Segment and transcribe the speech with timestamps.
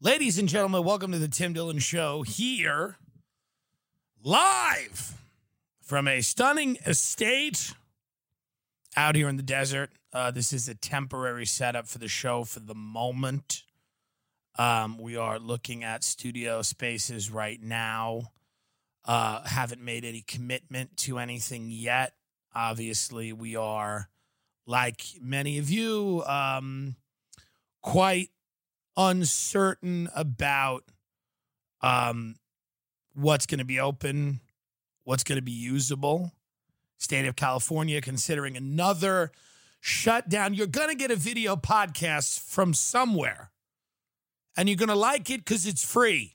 [0.00, 2.98] Ladies and gentlemen, welcome to the Tim Dillon Show here
[4.22, 5.20] live
[5.82, 7.74] from a stunning estate
[8.96, 9.90] out here in the desert.
[10.12, 13.64] Uh, this is a temporary setup for the show for the moment.
[14.56, 18.30] Um, we are looking at studio spaces right now.
[19.04, 22.12] Uh, haven't made any commitment to anything yet.
[22.54, 24.08] Obviously, we are,
[24.64, 26.94] like many of you, um,
[27.82, 28.30] quite
[28.98, 30.82] uncertain about
[31.80, 32.34] um,
[33.14, 34.40] what's going to be open,
[35.04, 36.32] what's going to be usable.
[36.98, 39.30] State of California considering another
[39.80, 40.52] shutdown.
[40.52, 43.52] You're going to get a video podcast from somewhere,
[44.56, 46.34] and you're going to like it because it's free.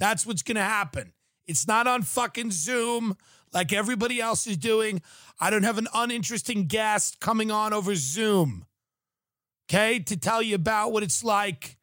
[0.00, 1.12] That's what's going to happen.
[1.46, 3.16] It's not on fucking Zoom
[3.52, 5.00] like everybody else is doing.
[5.38, 8.66] I don't have an uninteresting guest coming on over Zoom,
[9.68, 11.76] okay, to tell you about what it's like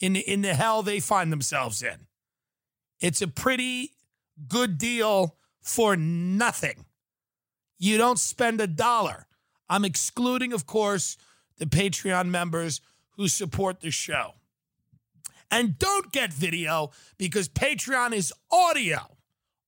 [0.00, 2.06] in the, in the hell they find themselves in.
[3.00, 3.92] It's a pretty
[4.48, 6.84] good deal for nothing.
[7.78, 9.26] You don't spend a dollar.
[9.68, 11.16] I'm excluding, of course,
[11.58, 12.80] the Patreon members
[13.16, 14.34] who support the show.
[15.50, 19.16] And don't get video because Patreon is audio.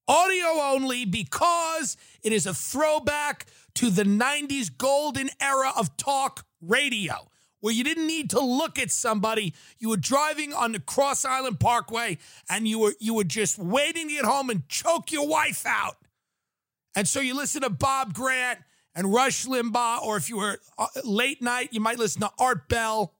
[0.07, 7.31] Audio only because it is a throwback to the 90s golden era of talk radio
[7.61, 9.55] where you didn't need to look at somebody.
[9.79, 14.09] You were driving on the Cross Island Parkway and you were you were just waiting
[14.09, 15.97] to get home and choke your wife out.
[16.97, 18.59] And so you listen to Bob Grant
[18.95, 22.69] and Rush Limbaugh, or if you were uh, late night, you might listen to Art
[22.69, 23.15] Bell.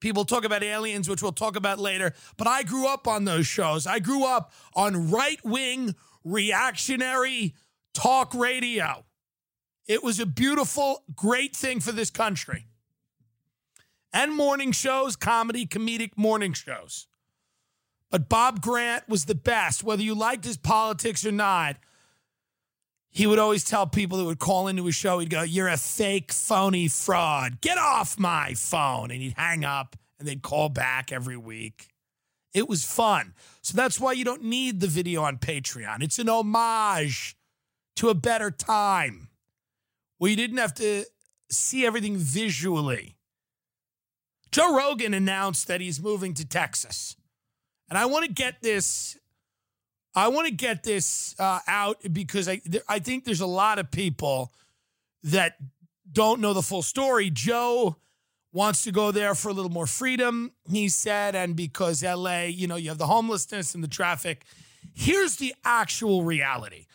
[0.00, 2.12] People talk about aliens, which we'll talk about later.
[2.36, 3.86] But I grew up on those shows.
[3.86, 5.94] I grew up on right wing,
[6.24, 7.54] reactionary
[7.94, 9.04] talk radio.
[9.86, 12.66] It was a beautiful, great thing for this country
[14.12, 17.06] and morning shows, comedy, comedic morning shows.
[18.10, 21.76] But Bob Grant was the best, whether you liked his politics or not.
[23.08, 25.76] He would always tell people that would call into his show, he'd go, You're a
[25.76, 27.60] fake, phony fraud.
[27.60, 29.10] Get off my phone.
[29.10, 31.88] And he'd hang up and they'd call back every week.
[32.52, 33.34] It was fun.
[33.62, 36.02] So that's why you don't need the video on Patreon.
[36.02, 37.36] It's an homage
[37.96, 39.28] to a better time
[40.18, 41.04] where you didn't have to
[41.50, 43.16] see everything visually.
[44.50, 47.16] Joe Rogan announced that he's moving to Texas.
[47.88, 49.16] And I want to get this
[50.14, 53.90] I want to get this uh, out because I I think there's a lot of
[53.90, 54.52] people
[55.22, 55.56] that
[56.10, 57.30] don't know the full story.
[57.30, 57.96] Joe
[58.52, 62.66] wants to go there for a little more freedom, he said, and because LA, you
[62.66, 64.44] know, you have the homelessness and the traffic.
[64.92, 66.86] Here's the actual reality.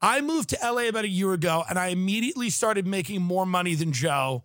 [0.00, 3.74] I moved to LA about a year ago and I immediately started making more money
[3.74, 4.44] than Joe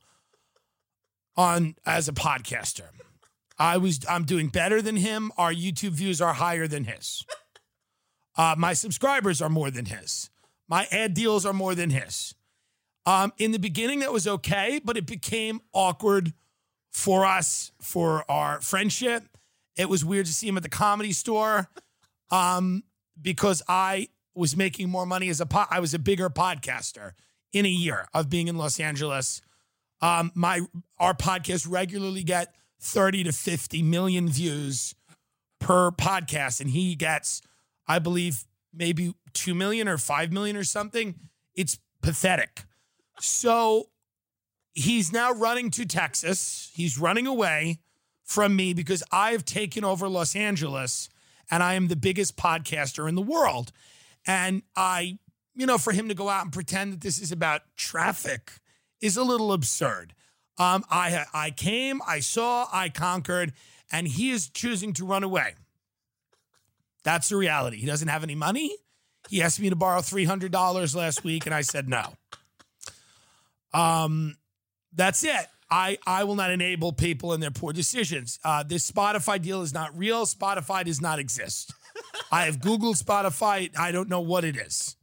[1.37, 2.89] on as a podcaster.
[3.59, 5.31] I was I'm doing better than him.
[5.37, 7.25] Our YouTube views are higher than his.
[8.35, 10.29] Uh, my subscribers are more than his.
[10.67, 12.35] My ad deals are more than his.
[13.05, 16.33] Um, in the beginning, that was okay, but it became awkward
[16.91, 19.23] for us for our friendship.
[19.77, 21.69] It was weird to see him at the comedy store
[22.29, 22.83] um,
[23.19, 27.13] because I was making more money as a po- I was a bigger podcaster
[27.53, 29.41] in a year of being in Los Angeles
[30.01, 30.61] um, my
[30.99, 34.95] our podcast regularly get 30 to 50 million views
[35.59, 37.41] per podcast, and he gets,
[37.87, 41.15] I believe, maybe 2 million or 5 million or something.
[41.55, 42.65] It's pathetic.
[43.19, 43.89] So
[44.73, 46.71] he's now running to Texas.
[46.73, 47.79] He's running away
[48.23, 51.09] from me because I've taken over Los Angeles
[51.49, 53.71] and I am the biggest podcaster in the world.
[54.25, 55.17] And I,
[55.55, 58.51] you know, for him to go out and pretend that this is about traffic
[59.01, 60.13] is a little absurd.
[60.57, 63.53] Um, I I came, I saw, I conquered,
[63.91, 65.55] and he is choosing to run away.
[67.03, 67.77] That's the reality.
[67.77, 68.75] He doesn't have any money.
[69.29, 72.13] He asked me to borrow three hundred dollars last week, and I said no.
[73.73, 74.35] Um,
[74.93, 75.47] that's it.
[75.69, 78.39] I I will not enable people in their poor decisions.
[78.43, 80.25] Uh, this Spotify deal is not real.
[80.25, 81.73] Spotify does not exist.
[82.31, 83.69] I have Googled Spotify.
[83.77, 84.95] I don't know what it is.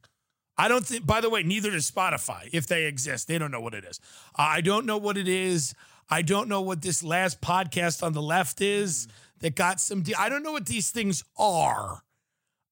[0.56, 3.27] I don't think, by the way, neither does Spotify if they exist.
[3.27, 4.01] They don't know what it is.
[4.39, 5.75] Uh, I don't know what it is.
[6.09, 9.09] I don't know what this last podcast on the left is
[9.41, 10.03] that got some.
[10.03, 12.03] De- I don't know what these things are.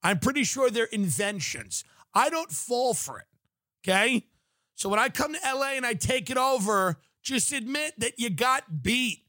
[0.03, 1.85] I'm pretty sure they're inventions.
[2.15, 3.27] I don't fall for it.
[3.85, 4.27] Okay.
[4.75, 8.31] So when I come to LA and I take it over, just admit that you
[8.31, 9.23] got beat.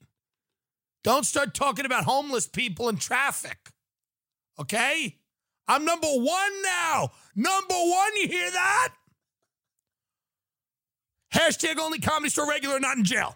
[1.03, 3.69] Don't start talking about homeless people in traffic.
[4.59, 5.17] Okay?
[5.67, 7.11] I'm number one now.
[7.35, 8.93] Number one, you hear that?
[11.33, 13.35] Hashtag only comedy store regular, not in jail.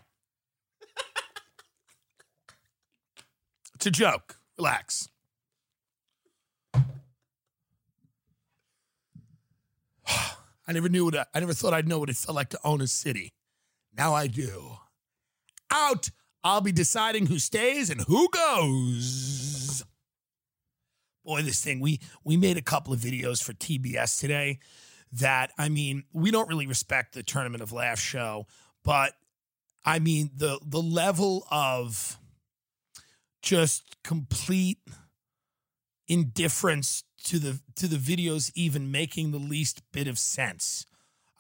[3.76, 4.38] it's a joke.
[4.58, 5.10] Relax.
[10.06, 12.60] I never knew what I, I never thought I'd know what it felt like to
[12.64, 13.32] own a city.
[13.98, 14.78] Now I do.
[15.72, 16.10] Out.
[16.44, 19.57] I'll be deciding who stays and who goes.
[21.28, 24.60] Boy, this thing we we made a couple of videos for TBS today
[25.12, 28.48] that I mean, we don't really respect the Tournament of Laugh show,
[28.86, 29.12] but
[29.84, 32.18] I mean the the level of
[33.42, 34.80] just complete
[36.08, 40.86] indifference to the to the videos even making the least bit of sense.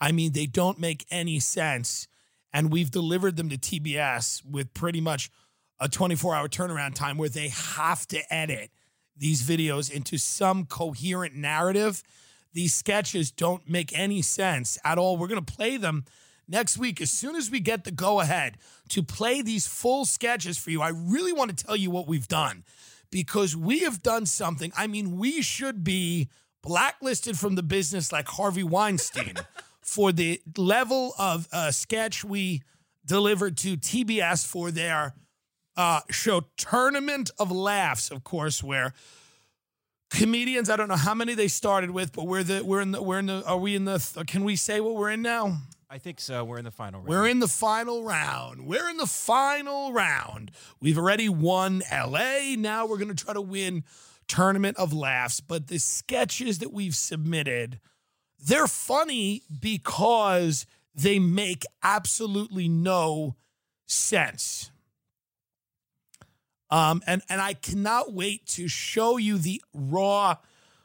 [0.01, 2.09] I mean, they don't make any sense
[2.51, 5.31] and we've delivered them to TBS with pretty much
[5.79, 8.69] a 24-hour turnaround time where they have to edit
[9.19, 12.03] these videos into some coherent narrative.
[12.53, 15.17] These sketches don't make any sense at all.
[15.17, 16.05] We're going to play them
[16.47, 18.57] next week as soon as we get the go ahead
[18.89, 20.81] to play these full sketches for you.
[20.81, 22.63] I really want to tell you what we've done
[23.11, 24.71] because we have done something.
[24.77, 26.29] I mean, we should be
[26.61, 29.35] blacklisted from the business like Harvey Weinstein
[29.81, 32.61] for the level of uh, sketch we
[33.05, 35.13] delivered to TBS for their
[35.77, 38.93] uh, show Tournament of Laughs, of course, where
[40.09, 40.69] comedians.
[40.69, 43.19] I don't know how many they started with, but we're the we're in the we're
[43.19, 45.57] in the are we in the can we say what we're in now?
[45.89, 46.43] I think so.
[46.43, 47.07] We're in the final round.
[47.09, 48.67] We're in the final round.
[48.67, 50.51] We're in the final round.
[50.81, 52.55] We've already won LA.
[52.57, 53.85] Now we're going to try to win
[54.27, 55.39] Tournament of Laughs.
[55.39, 57.79] But the sketches that we've submitted,
[58.37, 63.37] they're funny because they make absolutely no
[63.85, 64.71] sense.
[66.69, 70.37] Um, and and I cannot wait to show you the raw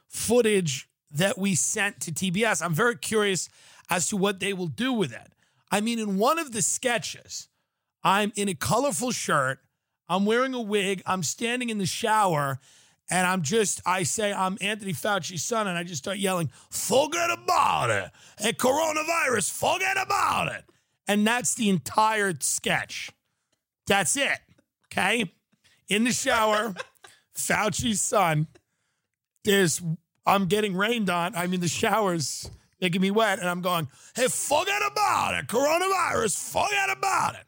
[0.07, 2.63] footage that we sent to TBS.
[2.63, 3.49] I'm very curious
[3.89, 5.33] as to what they will do with it.
[5.71, 7.49] I mean, in one of the sketches,
[8.03, 9.59] I'm in a colorful shirt,
[10.07, 12.59] I'm wearing a wig, I'm standing in the shower,
[13.09, 17.29] and I'm just, I say, I'm Anthony Fauci's son, and I just start yelling, forget
[17.31, 18.11] about it.
[18.39, 20.63] Hey, coronavirus, forget about it.
[21.07, 23.11] And that's the entire sketch.
[23.85, 24.39] That's it.
[24.91, 25.33] Okay
[25.87, 26.73] in the shower,
[27.35, 28.47] Fauci's son.
[29.43, 29.81] There's
[30.25, 31.35] I'm getting rained on.
[31.35, 32.49] I mean, the shower's
[32.79, 35.47] making me wet, and I'm going, hey, forget about it.
[35.47, 37.45] Coronavirus, forget about it.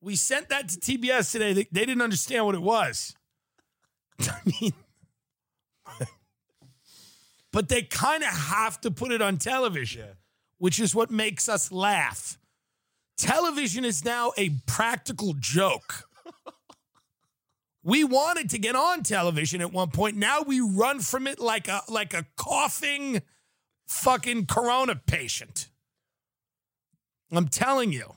[0.00, 1.52] We sent that to TBS today.
[1.52, 3.14] They, they didn't understand what it was.
[4.20, 4.72] I mean,
[7.52, 10.14] but they kind of have to put it on television, yeah.
[10.58, 12.38] which is what makes us laugh.
[13.16, 16.04] Television is now a practical joke.
[17.88, 20.14] We wanted to get on television at one point.
[20.14, 23.22] Now we run from it like a like a coughing
[23.86, 25.70] fucking corona patient.
[27.32, 28.12] I'm telling you.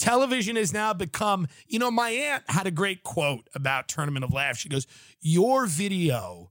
[0.00, 4.32] Television has now become, you know, my aunt had a great quote about Tournament of
[4.32, 4.58] Laughs.
[4.58, 4.88] She goes,
[5.20, 6.50] Your video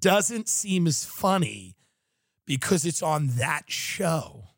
[0.00, 1.76] doesn't seem as funny
[2.46, 4.48] because it's on that show.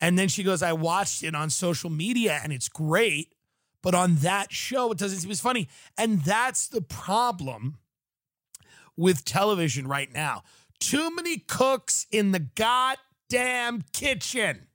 [0.00, 3.34] And then she goes, I watched it on social media and it's great.
[3.88, 5.66] But on that show, it doesn't seem as funny.
[5.96, 7.78] And that's the problem
[8.98, 10.42] with television right now.
[10.78, 14.66] Too many cooks in the goddamn kitchen.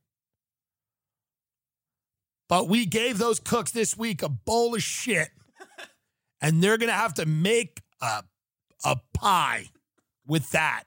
[2.49, 5.29] But we gave those cooks this week a bowl of shit.
[6.41, 8.23] and they're going to have to make a,
[8.83, 9.65] a pie
[10.25, 10.85] with that.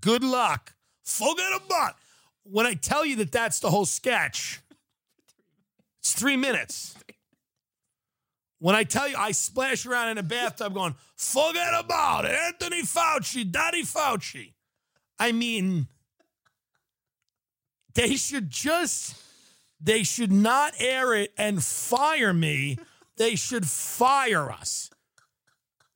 [0.00, 0.74] Good luck.
[1.04, 1.94] Forget about
[2.42, 4.60] when I tell you that that's the whole sketch.
[6.00, 6.94] It's three minutes.
[8.64, 12.80] When I tell you I splash around in a bathtub going, forget about it, Anthony
[12.80, 14.54] Fauci, Daddy Fauci.
[15.18, 15.86] I mean,
[17.94, 19.16] they should just,
[19.82, 22.78] they should not air it and fire me.
[23.18, 24.88] They should fire us.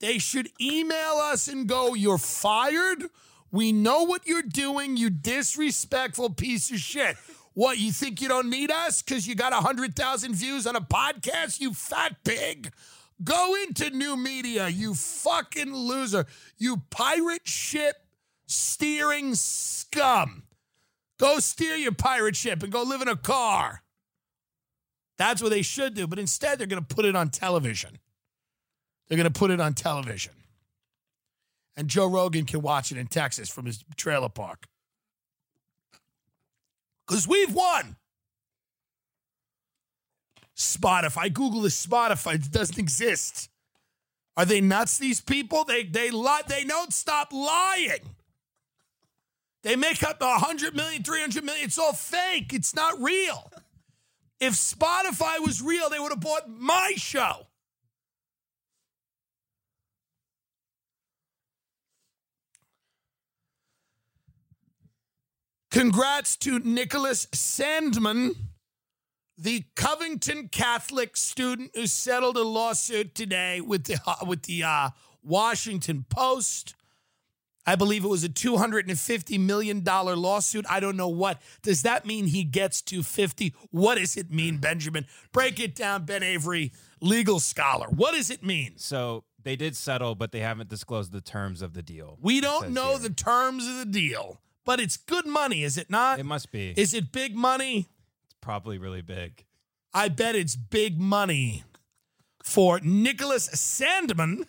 [0.00, 3.04] They should email us and go, You're fired.
[3.50, 7.16] We know what you're doing, you disrespectful piece of shit.
[7.58, 11.60] What, you think you don't need us because you got 100,000 views on a podcast,
[11.60, 12.72] you fat pig?
[13.24, 16.26] Go into new media, you fucking loser.
[16.56, 17.96] You pirate ship
[18.46, 20.44] steering scum.
[21.18, 23.82] Go steer your pirate ship and go live in a car.
[25.16, 26.06] That's what they should do.
[26.06, 27.98] But instead, they're going to put it on television.
[29.08, 30.34] They're going to put it on television.
[31.76, 34.68] And Joe Rogan can watch it in Texas from his trailer park.
[37.08, 37.96] Because we've won.
[40.54, 41.32] Spotify.
[41.32, 42.34] Google is Spotify.
[42.34, 43.48] It doesn't exist.
[44.36, 45.64] Are they nuts, these people?
[45.64, 48.14] They they lie, they don't stop lying.
[49.64, 51.64] They make up 100 million, 300 million.
[51.64, 52.52] It's all fake.
[52.52, 53.50] It's not real.
[54.40, 57.47] If Spotify was real, they would have bought my show.
[65.78, 68.34] Congrats to Nicholas Sandmann,
[69.36, 74.90] the Covington Catholic student who settled a lawsuit today with the uh, with the uh,
[75.22, 76.74] Washington Post.
[77.64, 80.66] I believe it was a $250 million lawsuit.
[80.68, 81.40] I don't know what.
[81.62, 83.54] Does that mean he gets to 50?
[83.70, 85.06] What does it mean, Benjamin?
[85.32, 87.86] Break it down, Ben Avery, legal scholar.
[87.86, 88.78] What does it mean?
[88.78, 92.18] So they did settle, but they haven't disclosed the terms of the deal.
[92.20, 92.98] We don't know here.
[92.98, 96.18] the terms of the deal, but it's good money, is it not?
[96.18, 96.74] It must be.
[96.76, 97.88] Is it big money?
[98.26, 99.46] It's probably really big.
[99.94, 101.64] I bet it's big money
[102.44, 104.44] for Nicholas Sandmann,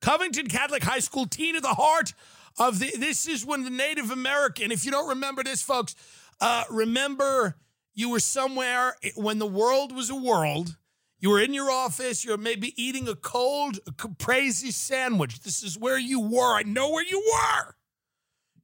[0.00, 2.14] Covington Catholic High School, teen at the heart
[2.58, 2.92] of the.
[2.96, 5.94] This is when the Native American, if you don't remember this, folks,
[6.40, 7.56] uh, remember
[7.92, 10.78] you were somewhere when the world was a world.
[11.18, 12.24] You were in your office.
[12.24, 15.40] You're maybe eating a cold caprese sandwich.
[15.40, 16.56] This is where you were.
[16.56, 17.74] I know where you were.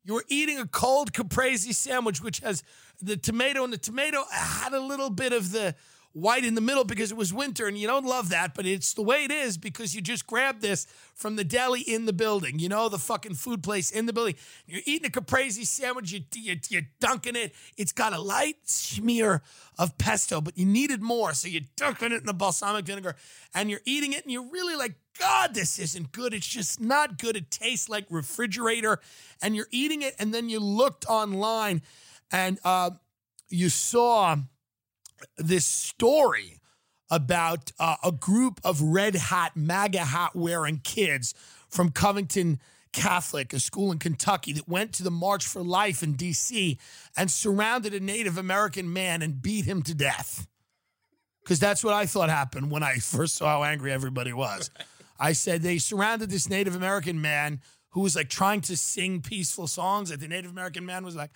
[0.06, 2.62] You were eating a cold caprese sandwich, which has
[3.02, 5.74] the tomato, and the tomato had a little bit of the
[6.16, 8.94] white in the middle because it was winter and you don't love that, but it's
[8.94, 12.58] the way it is because you just grab this from the deli in the building,
[12.58, 14.34] you know, the fucking food place in the building.
[14.66, 17.54] You're eating a caprese sandwich, you, you, you're dunking it.
[17.76, 19.42] It's got a light smear
[19.78, 21.34] of pesto, but you needed more.
[21.34, 23.14] So you're dunking it in the balsamic vinegar
[23.54, 26.32] and you're eating it and you're really like, God, this isn't good.
[26.32, 27.36] It's just not good.
[27.36, 29.00] It tastes like refrigerator.
[29.42, 31.82] And you're eating it and then you looked online
[32.32, 32.92] and uh,
[33.50, 34.36] you saw
[35.36, 36.60] this story
[37.10, 41.34] about uh, a group of red hat, MAGA hat wearing kids
[41.68, 42.60] from Covington
[42.92, 46.78] Catholic, a school in Kentucky, that went to the March for Life in D.C.
[47.16, 50.46] and surrounded a Native American man and beat him to death.
[51.42, 54.70] Because that's what I thought happened when I first saw how angry everybody was.
[55.20, 59.66] I said they surrounded this Native American man who was like trying to sing peaceful
[59.66, 60.10] songs.
[60.10, 61.30] And the Native American man was like,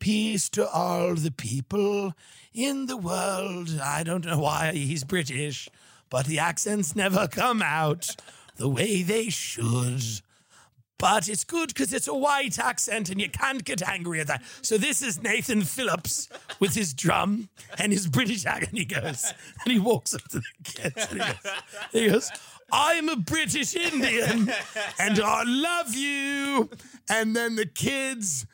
[0.00, 2.14] Peace to all the people
[2.52, 3.78] in the world.
[3.82, 5.68] I don't know why he's British,
[6.08, 8.16] but the accents never come out
[8.56, 10.02] the way they should.
[10.98, 14.42] But it's good because it's a white accent and you can't get angry at that.
[14.62, 16.28] So this is Nathan Phillips
[16.58, 18.70] with his drum and his British accent.
[18.70, 19.32] And he goes,
[19.64, 21.54] and he walks up to the kids and he goes,
[21.92, 22.30] he goes
[22.72, 24.50] I'm a British Indian
[24.98, 26.70] and I love you.
[27.08, 28.46] And then the kids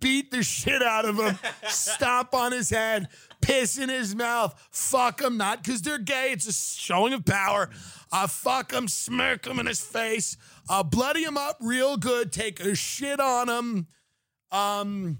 [0.00, 1.38] beat the shit out of him,
[1.68, 3.08] stomp on his head,
[3.40, 7.70] piss in his mouth, fuck him, not because they're gay, it's a showing of power.
[8.10, 10.36] Uh, fuck him, smirk him in his face,
[10.68, 13.86] uh, bloody him up real good, take a shit on him.
[14.50, 15.18] Um,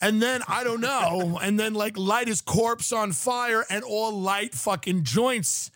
[0.00, 4.12] and then I don't know, and then like light his corpse on fire and all
[4.12, 5.70] light fucking joints,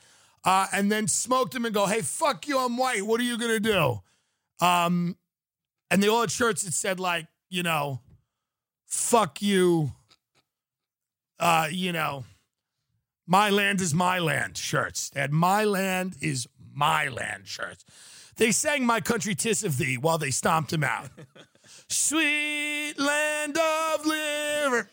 [0.45, 3.03] uh, and then smoked him and go, hey, fuck you, I'm white.
[3.07, 4.01] What are you gonna do?
[4.61, 5.17] Um,
[5.91, 8.01] and they all had shirts that said like you know,
[8.87, 9.93] fuck you,
[11.39, 12.25] uh, you know,
[13.27, 15.11] my land is my land shirts.
[15.11, 17.85] They had my land is my land shirts.
[18.37, 21.11] They sang My Country Tis of Thee while they stomped him out.
[21.89, 24.89] Sweet land of liver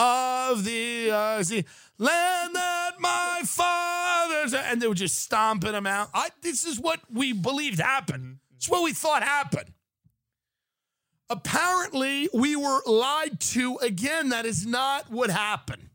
[0.00, 1.64] of the uh, see,
[1.96, 6.08] land that my fathers and they were just stomping him out.
[6.12, 8.38] I, this is what we believed happened.
[8.56, 9.70] It's what we thought happened.
[11.28, 14.28] Apparently, we were lied to again.
[14.28, 15.90] That is not what happened.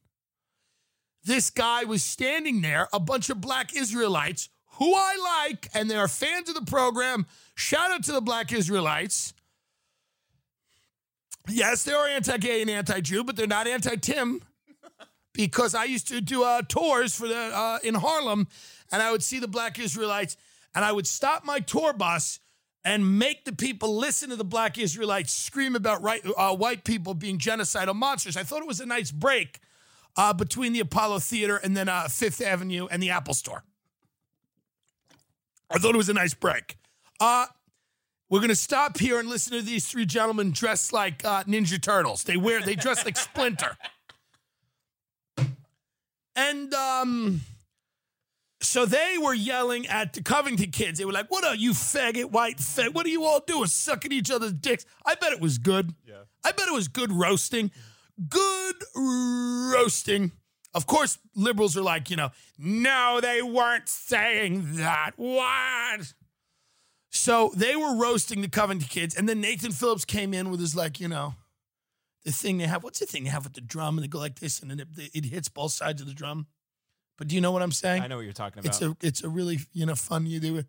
[1.23, 5.95] This guy was standing there, a bunch of black Israelites who I like, and they
[5.95, 7.27] are fans of the program.
[7.55, 9.33] Shout out to the black Israelites.
[11.47, 14.41] Yes, they are anti gay and anti Jew, but they're not anti Tim
[15.33, 18.47] because I used to do uh, tours for the uh, in Harlem,
[18.91, 20.35] and I would see the black Israelites,
[20.75, 22.39] and I would stop my tour bus
[22.83, 27.13] and make the people listen to the black Israelites scream about right, uh, white people
[27.13, 28.35] being genocidal monsters.
[28.35, 29.59] I thought it was a nice break
[30.15, 33.63] uh, between the Apollo Theater and then uh, Fifth Avenue and the Apple Store.
[35.69, 36.77] I thought it was a nice break.
[37.19, 37.45] Uh,
[38.29, 42.23] we're gonna stop here and listen to these three gentlemen dressed like uh, Ninja Turtles.
[42.23, 43.77] They wear, they dress like Splinter.
[46.33, 47.41] And um,
[48.61, 50.99] So they were yelling at the Covington kids.
[50.99, 52.93] They were like, "What are you faggot, white fag?
[52.93, 55.95] What are you all doing, sucking each other's dicks?" I bet it was good.
[56.07, 56.23] Yeah.
[56.43, 57.71] I bet it was good roasting.
[58.29, 60.31] Good roasting.
[60.73, 65.11] Of course, liberals are like, you know, no, they weren't saying that.
[65.17, 66.13] What?
[67.09, 70.75] So they were roasting the Covington kids, and then Nathan Phillips came in with his
[70.75, 71.35] like, you know,
[72.23, 72.83] the thing they have.
[72.83, 73.97] What's the thing they have with the drum?
[73.97, 76.47] And they go like this, and then it, it hits both sides of the drum.
[77.21, 78.01] But do you know what I'm saying?
[78.01, 78.69] I know what you're talking about.
[78.69, 80.65] It's a it's a really you know fun you do it,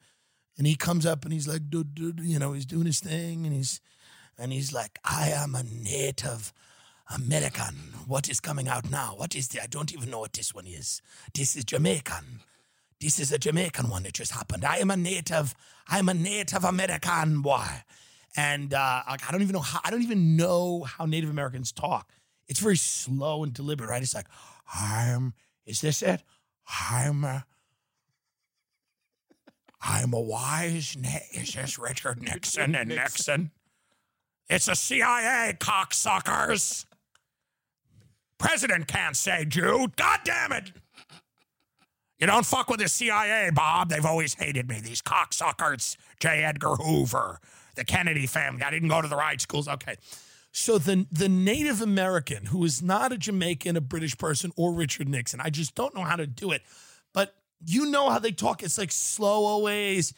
[0.59, 3.80] and he comes up and he's like, you know, he's doing his thing, and he's
[4.37, 6.52] and he's like, I am a native
[7.09, 7.94] American.
[8.06, 9.14] What is coming out now?
[9.16, 9.62] What is the?
[9.62, 11.00] I don't even know what this one is.
[11.32, 12.40] This is Jamaican.
[13.00, 14.62] This is a Jamaican one that just happened.
[14.62, 15.54] I am a native.
[15.88, 17.64] I'm a Native American boy,
[18.37, 19.80] and uh, I don't even know how.
[19.85, 22.12] I don't even know how Native Americans talk.
[22.47, 24.02] It's very slow and deliberate, right?
[24.02, 24.28] It's like,
[24.75, 25.32] I'm.
[25.64, 26.23] Is this it?
[26.69, 27.25] I'm.
[27.25, 27.45] A,
[29.81, 30.97] I'm a wise.
[30.99, 33.50] Na- is this Richard Nixon and Nixon?
[34.49, 36.85] It's the CIA, cocksuckers.
[38.38, 39.88] President can't say Jew.
[39.97, 40.73] God damn it.
[42.19, 43.88] You don't fuck with the CIA, Bob.
[43.88, 44.81] They've always hated me.
[44.81, 45.97] These cocksuckers.
[46.21, 46.45] J.
[46.45, 47.40] Edgar Hoover,
[47.75, 48.62] the Kennedy family.
[48.62, 49.66] I didn't go to the right schools.
[49.66, 49.97] Okay.
[50.52, 55.09] So the the Native American who is not a Jamaican, a British person, or Richard
[55.09, 56.62] Nixon, I just don't know how to do it.
[57.14, 58.62] But you know how they talk.
[58.62, 60.12] It's like slow always,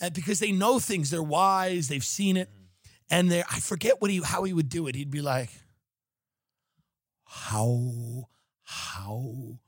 [0.00, 1.10] uh, because they know things.
[1.10, 1.88] They're wise.
[1.88, 2.48] They've seen it,
[3.10, 4.94] and they I forget what he how he would do it.
[4.94, 5.50] He'd be like,
[7.24, 8.30] "How
[8.62, 9.58] how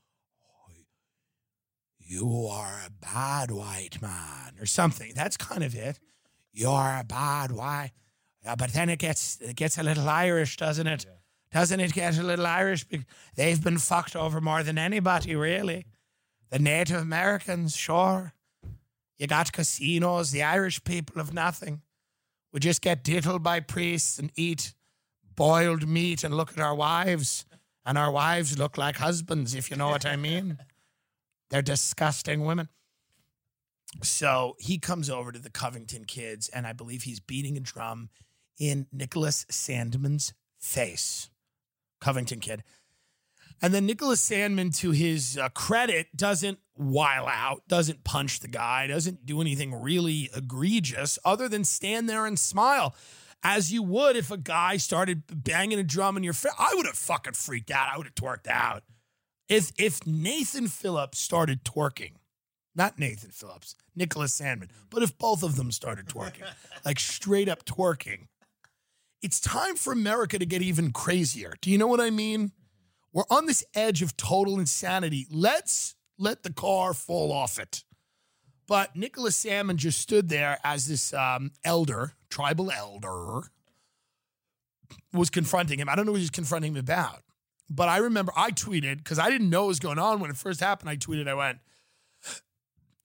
[1.99, 5.13] you are a bad white man," or something.
[5.15, 5.99] That's kind of it.
[6.51, 7.91] You're a bad white.
[8.47, 11.05] Yeah, but then it gets it gets a little Irish, doesn't it?
[11.51, 12.85] Doesn't it get a little Irish?
[13.35, 15.85] They've been fucked over more than anybody, really.
[16.49, 18.31] The Native Americans, sure.
[19.17, 20.31] You got casinos.
[20.31, 21.81] The Irish people have nothing.
[22.53, 24.73] We just get diddled by priests and eat
[25.35, 27.45] boiled meat and look at our wives.
[27.85, 30.57] And our wives look like husbands, if you know what I mean.
[31.49, 32.69] They're disgusting women.
[34.03, 38.09] So he comes over to the Covington kids, and I believe he's beating a drum
[38.59, 41.29] in Nicholas Sandmann's face.
[41.99, 42.63] Covington kid.
[43.61, 48.85] And then Nicholas Sandmann, to his uh, credit, doesn't while out, doesn't punch the guy,
[48.85, 52.95] doesn't do anything really egregious other than stand there and smile.
[53.43, 56.53] As you would if a guy started banging a drum in your face.
[56.57, 57.89] I would have fucking freaked out.
[57.91, 58.83] I would have twerked out.
[59.47, 62.13] If if Nathan Phillips started twerking,
[62.75, 66.43] not Nathan Phillips, Nicholas Sandmann, but if both of them started twerking,
[66.85, 68.27] like straight up twerking,
[69.21, 71.53] it's time for America to get even crazier.
[71.61, 72.51] Do you know what I mean?
[73.13, 75.27] We're on this edge of total insanity.
[75.31, 77.83] Let's let the car fall off it.
[78.67, 83.49] But Nicholas Salmon just stood there as this um, elder, tribal elder,
[85.13, 85.89] was confronting him.
[85.89, 87.23] I don't know what he's confronting him about.
[87.69, 90.37] But I remember I tweeted, because I didn't know what was going on when it
[90.37, 90.89] first happened.
[90.89, 91.59] I tweeted, I went,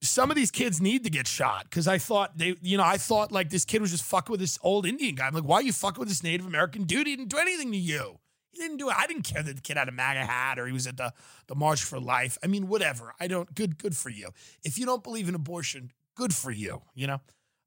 [0.03, 2.97] some of these kids need to get shot because I thought they, you know, I
[2.97, 5.27] thought like this kid was just fucking with this old Indian guy.
[5.27, 7.07] I'm like, why are you fucking with this Native American dude?
[7.07, 8.19] He didn't do anything to you.
[8.51, 8.95] He didn't do it.
[8.97, 11.13] I didn't care that the kid had a MAGA hat or he was at the,
[11.47, 12.37] the March for Life.
[12.43, 13.13] I mean, whatever.
[13.19, 14.29] I don't, good, good for you.
[14.63, 17.21] If you don't believe in abortion, good for you, you know?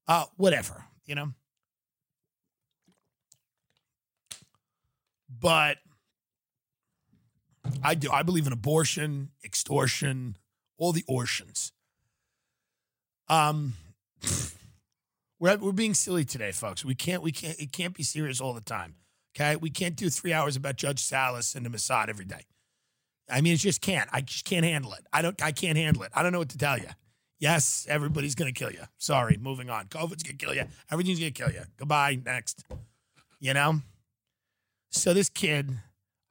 [0.07, 1.33] Uh, whatever, you know?
[5.29, 5.79] But
[7.83, 8.11] I do.
[8.11, 10.37] I believe in abortion, extortion,
[10.79, 11.73] all the ortions.
[13.29, 13.75] Um,
[15.41, 16.85] we're we're being silly today, folks.
[16.85, 18.95] We can't we can't it can't be serious all the time.
[19.37, 22.47] Okay, we can't do three hours about Judge Salas and the Mossad every day.
[23.29, 24.09] I mean, it just can't.
[24.13, 25.05] I just can't handle it.
[25.13, 25.41] I don't.
[25.43, 26.13] I can't handle it.
[26.15, 26.89] I don't know what to tell you.
[27.39, 28.83] Yes, everybody's gonna kill you.
[28.99, 29.87] Sorry, moving on.
[29.87, 30.65] COVID's gonna kill you.
[30.91, 31.63] Everything's gonna kill you.
[31.77, 32.19] Goodbye.
[32.25, 32.65] Next.
[33.41, 33.81] You know.
[34.91, 35.71] So this kid,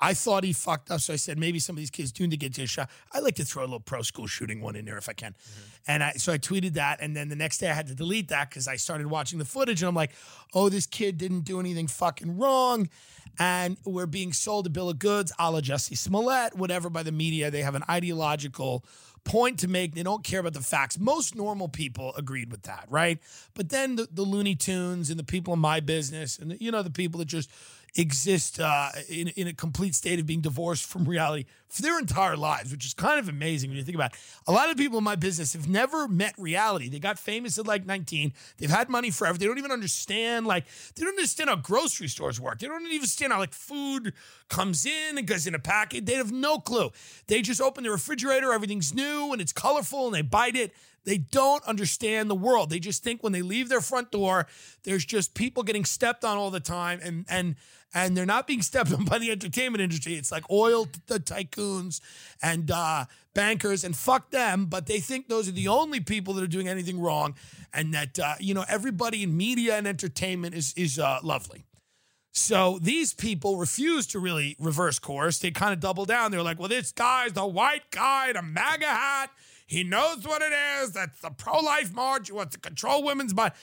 [0.05, 1.01] I thought he fucked up.
[1.01, 2.91] So I said maybe some of these kids do need to get to a shot.
[3.11, 5.31] I like to throw a little pro school shooting one in there if I can.
[5.31, 5.61] Mm-hmm.
[5.87, 8.27] And I so I tweeted that, and then the next day I had to delete
[8.29, 10.11] that because I started watching the footage, and I'm like,
[10.53, 12.89] oh, this kid didn't do anything fucking wrong,
[13.39, 17.11] and we're being sold a bill of goods, a la Jussie Smollett, whatever by the
[17.11, 17.49] media.
[17.49, 18.85] They have an ideological
[19.23, 19.95] point to make.
[19.95, 20.99] They don't care about the facts.
[20.99, 23.19] Most normal people agreed with that, right?
[23.53, 26.71] But then the, the Looney Tunes and the people in my business, and the, you
[26.71, 27.49] know the people that just
[27.95, 32.35] exist uh, in, in a complete state of being divorced from reality for their entire
[32.35, 34.19] lives, which is kind of amazing when you think about it.
[34.47, 36.89] A lot of people in my business have never met reality.
[36.89, 38.33] They got famous at like 19.
[38.57, 39.37] They've had money forever.
[39.37, 42.59] They don't even understand, like, they don't understand how grocery stores work.
[42.59, 44.13] They don't even understand how, like, food
[44.49, 46.05] comes in and goes in a packet.
[46.05, 46.91] They have no clue.
[47.27, 50.73] They just open the refrigerator, everything's new and it's colorful, and they bite it.
[51.05, 52.69] They don't understand the world.
[52.69, 54.47] They just think when they leave their front door,
[54.83, 57.55] there's just people getting stepped on all the time, and and
[57.93, 60.15] and they're not being stepped on by the entertainment industry.
[60.15, 62.01] It's like oil the tycoons
[62.41, 64.65] and uh, bankers, and fuck them.
[64.65, 67.35] But they think those are the only people that are doing anything wrong,
[67.73, 71.65] and that uh, you know everybody in media and entertainment is is uh, lovely.
[72.37, 75.39] So these people refuse to really reverse course.
[75.39, 76.31] They kind of double down.
[76.31, 79.29] They're like, well, this guy's the white guy, the MAGA hat.
[79.67, 80.91] He knows what it is.
[80.91, 82.27] That's the pro life march.
[82.27, 83.53] He wants to control women's body.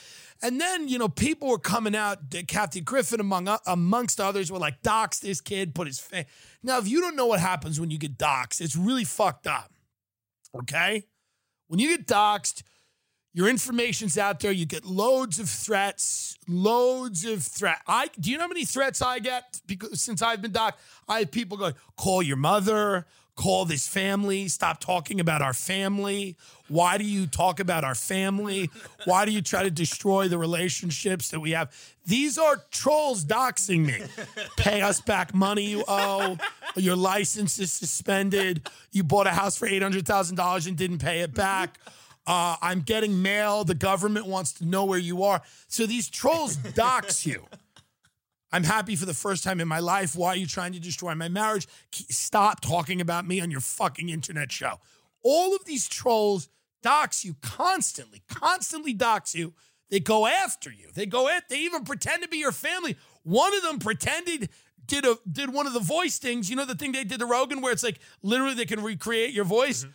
[0.42, 4.58] And then, you know, people were coming out, Kathy Griffin among uh, amongst others were
[4.58, 6.26] like, dox this kid, put his face.
[6.62, 9.72] Now, if you don't know what happens when you get doxxed, it's really fucked up.
[10.54, 11.04] Okay?
[11.68, 12.64] When you get doxxed,
[13.34, 14.52] your information's out there.
[14.52, 17.78] You get loads of threats, loads of threat.
[17.86, 20.74] I do you know how many threats I get because since I've been doxxed?
[21.08, 26.37] I have people going, call your mother, call this family, stop talking about our family.
[26.68, 28.71] Why do you talk about our family?
[29.05, 31.75] Why do you try to destroy the relationships that we have?
[32.07, 34.03] These are trolls doxing me.
[34.57, 36.37] Pay us back money you owe.
[36.77, 38.68] Your license is suspended.
[38.90, 41.79] You bought a house for $800,000 and didn't pay it back.
[42.27, 43.64] Uh, I'm getting mail.
[43.64, 45.42] The government wants to know where you are.
[45.68, 47.45] So these trolls dox you.
[48.52, 50.14] I'm happy for the first time in my life.
[50.14, 51.66] Why are you trying to destroy my marriage?
[51.90, 54.78] Stop talking about me on your fucking internet show.
[55.22, 56.48] All of these trolls
[56.82, 59.54] dox you constantly, constantly dox you.
[59.90, 60.88] They go after you.
[60.94, 61.48] They go at.
[61.48, 62.96] They even pretend to be your family.
[63.22, 64.50] One of them pretended
[64.86, 66.50] did a did one of the voice things.
[66.50, 69.32] You know the thing they did to Rogan where it's like literally they can recreate
[69.32, 69.84] your voice.
[69.84, 69.92] Mm-hmm.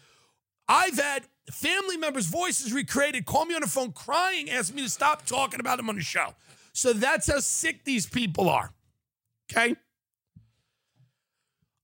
[0.70, 3.26] I've had family members' voices recreated.
[3.26, 6.02] Call me on the phone crying, ask me to stop talking about them on the
[6.02, 6.34] show.
[6.78, 8.72] So that's how sick these people are.
[9.52, 9.76] Okay.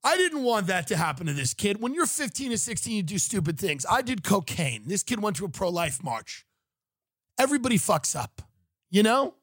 [0.03, 1.82] I didn't want that to happen to this kid.
[1.82, 3.88] When you're 15 or 16, you do stupid things.
[3.89, 4.84] I did cocaine.
[4.86, 6.45] This kid went to a pro life march.
[7.39, 8.43] Everybody fucks up,
[8.91, 9.34] you know?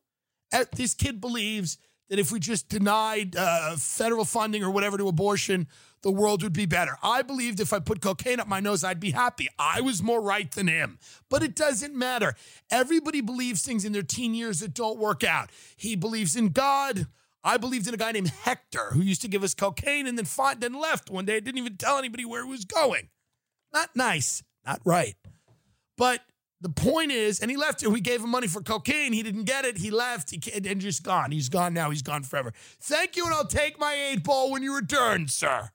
[0.76, 1.78] This kid believes
[2.10, 5.66] that if we just denied uh, federal funding or whatever to abortion,
[6.02, 6.96] the world would be better.
[7.02, 9.48] I believed if I put cocaine up my nose, I'd be happy.
[9.58, 10.98] I was more right than him.
[11.28, 12.34] But it doesn't matter.
[12.70, 15.50] Everybody believes things in their teen years that don't work out.
[15.76, 17.06] He believes in God.
[17.42, 20.26] I believed in a guy named Hector who used to give us cocaine and then
[20.26, 21.40] fought, then left one day.
[21.40, 23.08] Didn't even tell anybody where he was going.
[23.72, 25.14] Not nice, not right.
[25.96, 26.20] But
[26.60, 27.86] the point is, and he left.
[27.86, 29.12] We gave him money for cocaine.
[29.12, 29.78] He didn't get it.
[29.78, 30.30] He left.
[30.30, 31.30] He and just gone.
[31.30, 31.88] He's gone now.
[31.90, 32.52] He's gone forever.
[32.80, 35.70] Thank you, and I'll take my eight ball when you return, sir.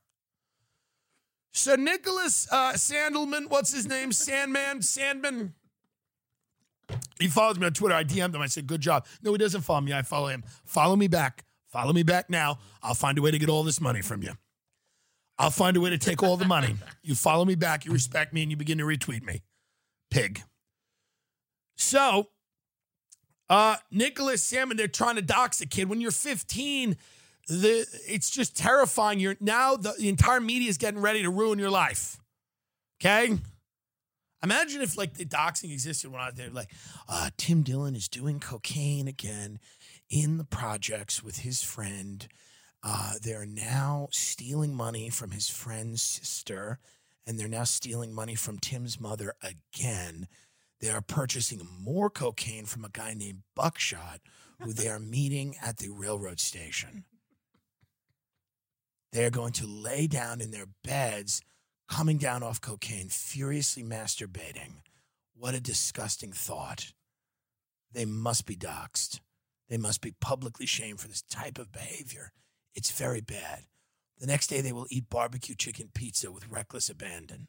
[1.56, 4.12] So Nicholas uh, Sandelman, what's his name?
[4.12, 5.54] Sandmann, Sandmann.
[7.18, 7.96] He follows me on Twitter.
[7.96, 8.42] I DM'd him.
[8.42, 9.94] I said, "Good job." No, he doesn't follow me.
[9.94, 10.44] I follow him.
[10.66, 11.46] Follow me back.
[11.68, 12.60] Follow me back now.
[12.84, 14.34] I'll find a way to get all this money from you.
[15.40, 16.76] I'll find a way to take all the money.
[17.02, 19.42] You follow me back, you respect me, and you begin to retweet me.
[20.12, 20.42] Pig.
[21.78, 22.30] So,
[23.50, 25.90] uh, Nicholas Salmon, they're trying to dox a kid.
[25.90, 26.98] When you're 15,
[27.48, 29.20] the it's just terrifying.
[29.20, 32.18] You're now the, the entire media is getting ready to ruin your life.
[33.02, 33.38] Okay?
[34.44, 36.70] Imagine if like the doxing existed when I was there, like,
[37.10, 39.60] uh, Tim Dillon is doing cocaine again
[40.10, 42.28] in the projects with his friend.
[42.84, 46.78] Uh, they're now stealing money from his friend's sister,
[47.26, 50.28] and they're now stealing money from Tim's mother again.
[50.80, 54.20] They are purchasing more cocaine from a guy named Buckshot,
[54.62, 57.06] who they are meeting at the railroad station.
[59.16, 61.42] They are going to lay down in their beds,
[61.88, 64.82] coming down off cocaine, furiously masturbating.
[65.34, 66.92] What a disgusting thought.
[67.94, 69.22] They must be doxxed.
[69.70, 72.34] They must be publicly shamed for this type of behavior.
[72.74, 73.62] It's very bad.
[74.20, 77.48] The next day, they will eat barbecue chicken pizza with reckless abandon.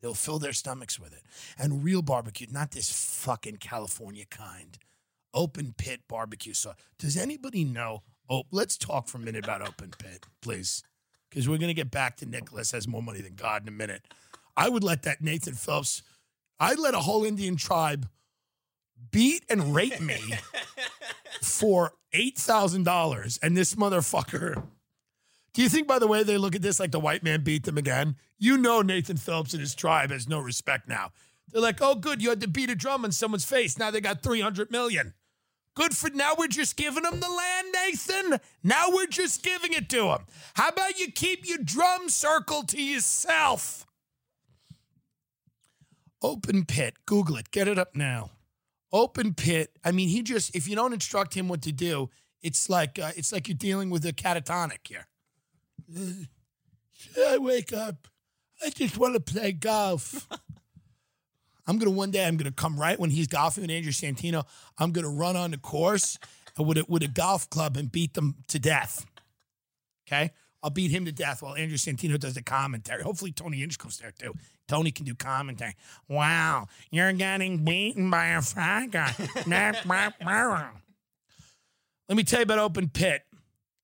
[0.00, 1.24] They'll fill their stomachs with it.
[1.58, 4.78] And real barbecue, not this fucking California kind.
[5.34, 6.76] Open pit barbecue sauce.
[6.96, 8.04] Does anybody know?
[8.30, 10.84] Oh, let's talk for a minute about open pit, please.
[11.28, 13.72] Because we're going to get back to Nicholas has more money than God in a
[13.72, 14.02] minute.
[14.56, 16.02] I would let that Nathan Phelps,
[16.58, 18.08] I'd let a whole Indian tribe
[19.10, 20.18] beat and rape me
[21.42, 23.38] for $8,000.
[23.42, 24.62] And this motherfucker.
[25.52, 27.64] Do you think, by the way, they look at this like the white man beat
[27.64, 28.16] them again?
[28.38, 31.10] You know Nathan Phelps and his tribe has no respect now.
[31.50, 33.78] They're like, oh, good, you had to beat a drum in someone's face.
[33.78, 35.14] Now they got 300 million.
[35.78, 36.32] Good for now.
[36.36, 38.40] We're just giving them the land, Nathan.
[38.64, 40.26] Now we're just giving it to them.
[40.54, 43.86] How about you keep your drum circle to yourself?
[46.20, 46.94] Open pit.
[47.06, 47.52] Google it.
[47.52, 48.32] Get it up now.
[48.92, 49.70] Open pit.
[49.84, 52.10] I mean, he just if you don't instruct him what to do,
[52.42, 55.06] it's like uh, it's like you're dealing with a catatonic here.
[57.16, 58.08] Uh, I wake up.
[58.60, 60.26] I just want to play golf.
[61.68, 62.24] I'm gonna one day.
[62.24, 64.44] I'm gonna come right when he's golfing with Andrew Santino.
[64.78, 66.18] I'm gonna run on the course
[66.58, 69.04] with a, with a golf club and beat them to death.
[70.06, 73.02] Okay, I'll beat him to death while Andrew Santino does the commentary.
[73.02, 74.32] Hopefully Tony Inchco's there too.
[74.66, 75.74] Tony can do commentary.
[76.08, 79.14] Wow, you're getting beaten by a fat guy.
[82.08, 83.22] Let me tell you about Open Pit.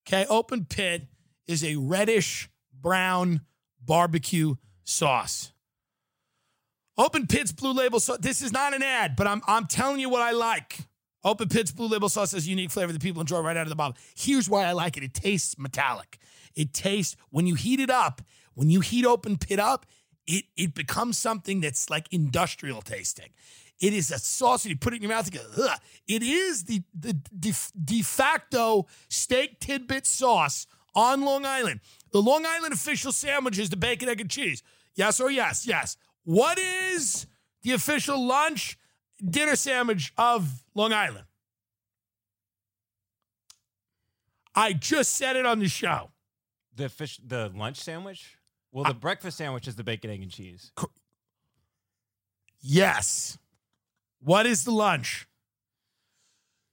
[0.08, 1.06] Okay, Open Pit
[1.46, 3.42] is a reddish brown
[3.82, 5.53] barbecue sauce.
[6.96, 8.18] Open Pit's Blue Label sauce.
[8.18, 10.78] This is not an ad, but I'm I'm telling you what I like.
[11.24, 13.76] Open Pit's Blue Label sauce has unique flavor that people enjoy right out of the
[13.76, 13.96] bottle.
[14.14, 15.02] Here's why I like it.
[15.02, 16.18] It tastes metallic.
[16.54, 18.22] It tastes when you heat it up,
[18.54, 19.86] when you heat Open Pit up,
[20.26, 23.30] it it becomes something that's like industrial tasting.
[23.80, 25.80] It is a sauce, and you put it in your mouth and go, Ugh.
[26.06, 27.52] It is the, the de,
[27.84, 31.80] de facto steak tidbit sauce on Long Island.
[32.12, 34.62] The Long Island official sandwich is the bacon, egg, and cheese.
[34.94, 35.66] Yes or yes?
[35.66, 35.96] Yes.
[36.24, 37.26] What is
[37.62, 38.78] the official lunch,
[39.22, 41.26] dinner sandwich of Long Island?
[44.54, 46.10] I just said it on the show.
[46.74, 48.36] The fish, the lunch sandwich.
[48.72, 50.72] Well, the breakfast sandwich is the bacon, egg, and cheese.
[52.60, 53.38] Yes.
[54.20, 55.28] What is the lunch?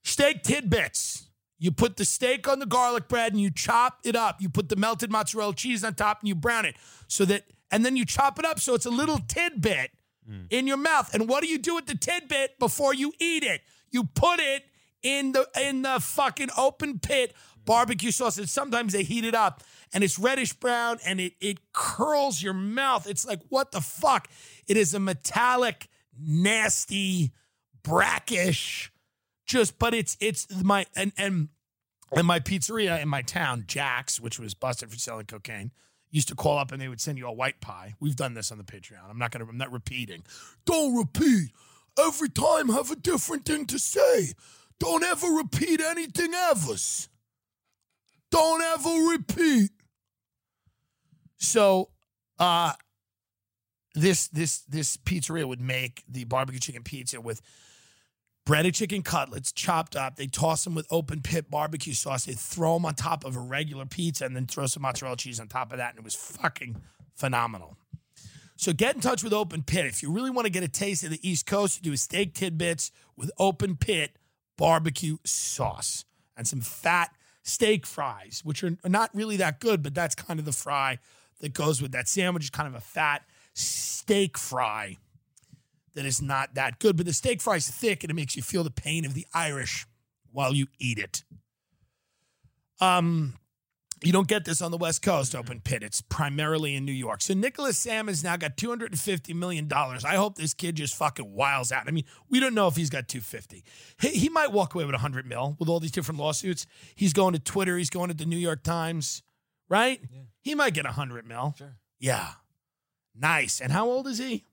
[0.02, 1.28] Steak tidbits.
[1.58, 4.40] You put the steak on the garlic bread and you chop it up.
[4.40, 6.74] You put the melted mozzarella cheese on top and you brown it
[7.06, 9.90] so that, and then you chop it up so it's a little tidbit
[10.30, 10.46] mm.
[10.50, 11.12] in your mouth.
[11.14, 13.62] And what do you do with the tidbit before you eat it?
[13.90, 14.64] You put it
[15.02, 18.38] in the in the fucking open pit barbecue sauce.
[18.38, 22.54] And sometimes they heat it up and it's reddish brown and it it curls your
[22.54, 23.08] mouth.
[23.08, 24.28] It's like what the fuck?
[24.68, 25.88] It is a metallic,
[26.20, 27.32] nasty,
[27.82, 28.92] brackish,
[29.46, 31.48] just but it's it's my and and
[32.14, 35.70] and my pizzeria in my town, Jack's, which was busted for selling cocaine,
[36.12, 37.94] used to call up and they would send you a white pie.
[37.98, 39.08] We've done this on the Patreon.
[39.08, 40.22] I'm not gonna I'm not repeating.
[40.64, 41.50] Don't repeat.
[41.98, 44.34] Every time have a different thing to say.
[44.78, 46.74] Don't ever repeat anything ever.
[48.30, 49.70] Don't ever repeat.
[51.38, 51.88] So
[52.38, 52.74] uh
[53.94, 57.40] this this this pizzeria would make the barbecue chicken pizza with
[58.44, 60.16] breaded chicken cutlets chopped up.
[60.16, 62.24] They toss them with open pit barbecue sauce.
[62.24, 65.40] They throw them on top of a regular pizza and then throw some mozzarella cheese
[65.40, 65.90] on top of that.
[65.90, 66.76] And it was fucking
[67.14, 67.76] phenomenal.
[68.56, 69.86] So get in touch with Open Pit.
[69.86, 71.96] If you really want to get a taste of the East Coast, you do a
[71.96, 74.16] steak tidbits with Open Pit
[74.56, 76.04] barbecue sauce
[76.36, 77.10] and some fat
[77.42, 80.98] steak fries, which are not really that good, but that's kind of the fry
[81.40, 82.52] that goes with that sandwich.
[82.52, 83.24] Kind of a fat
[83.54, 84.98] steak fry
[85.94, 88.64] that is not that good, but the steak fries thick and it makes you feel
[88.64, 89.86] the pain of the Irish
[90.30, 91.22] while you eat it.
[92.80, 93.34] Um,
[94.02, 95.82] you don't get this on the West Coast open pit.
[95.82, 97.22] It's primarily in New York.
[97.22, 99.68] So Nicholas Sam has now got $250 million.
[99.72, 101.86] I hope this kid just fucking wiles out.
[101.86, 103.62] I mean, we don't know if he's got 250.
[104.00, 106.66] He, he might walk away with 100 mil with all these different lawsuits.
[106.94, 107.78] He's going to Twitter.
[107.78, 109.22] He's going to the New York Times,
[109.68, 110.00] right?
[110.12, 110.22] Yeah.
[110.40, 111.54] He might get 100 mil.
[111.56, 111.76] Sure.
[112.00, 112.30] Yeah.
[113.14, 113.60] Nice.
[113.60, 114.44] And how old is he?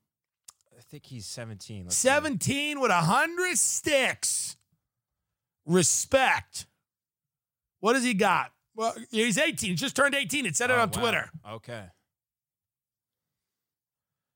[0.90, 1.84] I think he's 17.
[1.84, 2.08] Let's see.
[2.08, 4.56] 17 with 100 sticks.
[5.64, 6.66] Respect.
[7.78, 8.50] What does he got?
[8.74, 9.70] Well, he's 18.
[9.70, 10.46] He just turned 18.
[10.46, 11.00] It said it Oh, on wow.
[11.00, 11.30] Twitter.
[11.48, 11.84] Okay.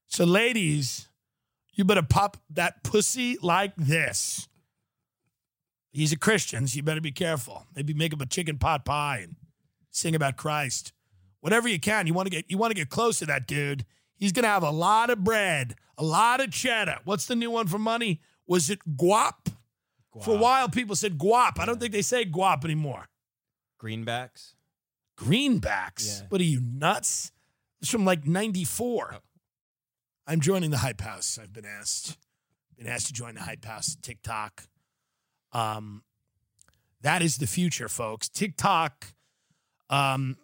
[0.07, 1.09] So, ladies,
[1.73, 4.47] you better pop that pussy like this.
[5.91, 7.67] He's a Christian, so you better be careful.
[7.75, 9.35] Maybe make him a chicken pot pie and
[9.91, 10.93] sing about Christ.
[11.41, 12.07] Whatever you can.
[12.07, 13.85] You want to get you want to get close to that dude.
[14.17, 16.99] He's gonna have a lot of bread, a lot of cheddar.
[17.05, 18.21] What's the new one for money?
[18.47, 19.53] Was it guap?
[20.23, 21.59] For a while, people said guap.
[21.59, 23.09] I don't think they say guap anymore.
[23.81, 24.55] Greenbacks.
[25.19, 26.21] Greenbacks.
[26.21, 26.27] Yeah.
[26.29, 27.33] What are you nuts?
[27.81, 29.17] It's from like '94.
[30.27, 31.39] I'm joining the Hype House.
[31.41, 32.17] I've been asked.
[32.79, 33.97] Been asked to join the Hype House.
[34.01, 34.65] TikTok.
[35.53, 36.03] Um,
[37.03, 38.29] that is the future, folks.
[38.29, 39.09] TikTok.
[39.91, 40.37] Um,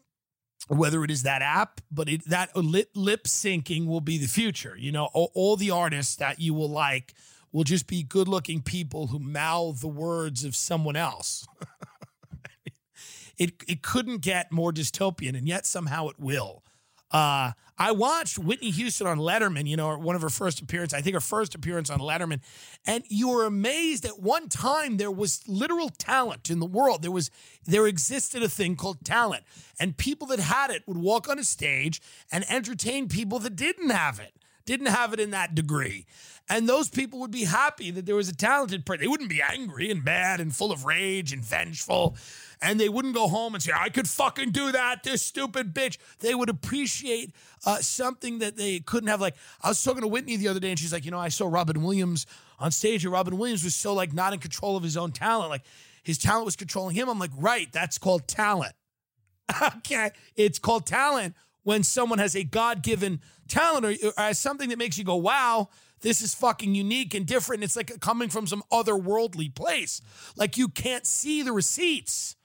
[0.70, 4.76] whether it is that app, but it, that lip, lip syncing will be the future.
[4.78, 7.14] You know, all, all the artists that you will like
[7.52, 11.44] will just be good looking people who mouth the words of someone else.
[13.37, 16.62] it, it couldn't get more dystopian, and yet somehow it will.
[17.11, 21.01] Uh, I watched Whitney Houston on Letterman, you know, one of her first appearances, I
[21.01, 22.40] think her first appearance on Letterman.
[22.87, 27.01] And you were amazed at one time there was literal talent in the world.
[27.01, 27.31] There was
[27.64, 29.45] there existed a thing called talent.
[29.81, 33.88] And people that had it would walk on a stage and entertain people that didn't
[33.88, 34.35] have it,
[34.66, 36.05] didn't have it in that degree.
[36.51, 39.01] And those people would be happy that there was a talented person.
[39.01, 42.16] They wouldn't be angry and mad and full of rage and vengeful
[42.62, 45.99] and they wouldn't go home and say, I could fucking do that, this stupid bitch.
[46.18, 49.20] They would appreciate uh, something that they couldn't have.
[49.20, 51.29] Like, I was talking to Whitney the other day, and she's like, You know, I
[51.29, 52.27] saw Robin Williams
[52.59, 55.51] on stage, and Robin Williams was so, like, not in control of his own talent.
[55.51, 55.64] Like,
[56.03, 57.09] his talent was controlling him.
[57.09, 58.75] I'm like, Right, that's called talent.
[59.79, 64.68] okay, it's called talent when someone has a God given talent or, or has something
[64.68, 65.68] that makes you go, Wow
[66.03, 67.62] this is fucking unique and different.
[67.62, 70.01] It's like coming from some otherworldly place.
[70.37, 72.37] Like you can't see the receipts.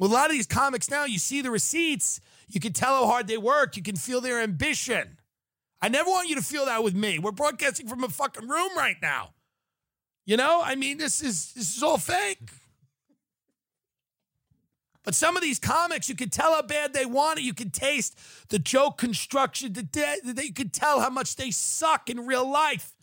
[0.00, 3.06] With a lot of these comics now, you see the receipts, you can tell how
[3.06, 5.18] hard they work, you can feel their ambition.
[5.82, 7.18] I never want you to feel that with me.
[7.18, 9.34] We're broadcasting from a fucking room right now.
[10.24, 12.38] You know, I mean, this is this is all fake.
[15.04, 17.42] But some of these comics, you can tell how bad they want it.
[17.42, 19.74] You can taste the joke construction.
[19.74, 22.94] The de- you can tell how much they suck in real life.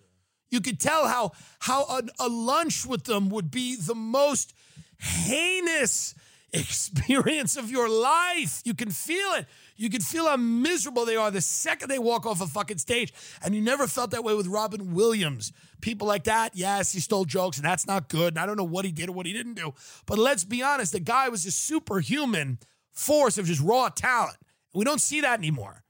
[0.50, 4.56] You could tell how how a, a lunch with them would be the most
[4.98, 6.16] heinous
[6.54, 8.62] experience of your life.
[8.64, 9.46] You can feel it.
[9.76, 13.14] You can feel how miserable they are the second they walk off a fucking stage.
[13.44, 15.52] And you never felt that way with Robin Williams.
[15.82, 18.34] People like that, yes, he stole jokes, and that's not good.
[18.34, 19.74] And I don't know what he did or what he didn't do.
[20.06, 22.60] But let's be honest, the guy was a superhuman
[22.92, 24.38] force of just raw talent.
[24.74, 25.84] We don't see that anymore.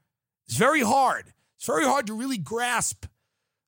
[0.46, 1.32] It's very hard.
[1.56, 3.06] It's very hard to really grasp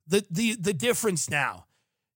[0.07, 1.67] the the the difference now.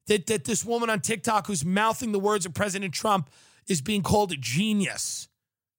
[0.06, 3.30] That that this woman on TikTok who's mouthing the words of President Trump
[3.68, 5.28] is being called a genius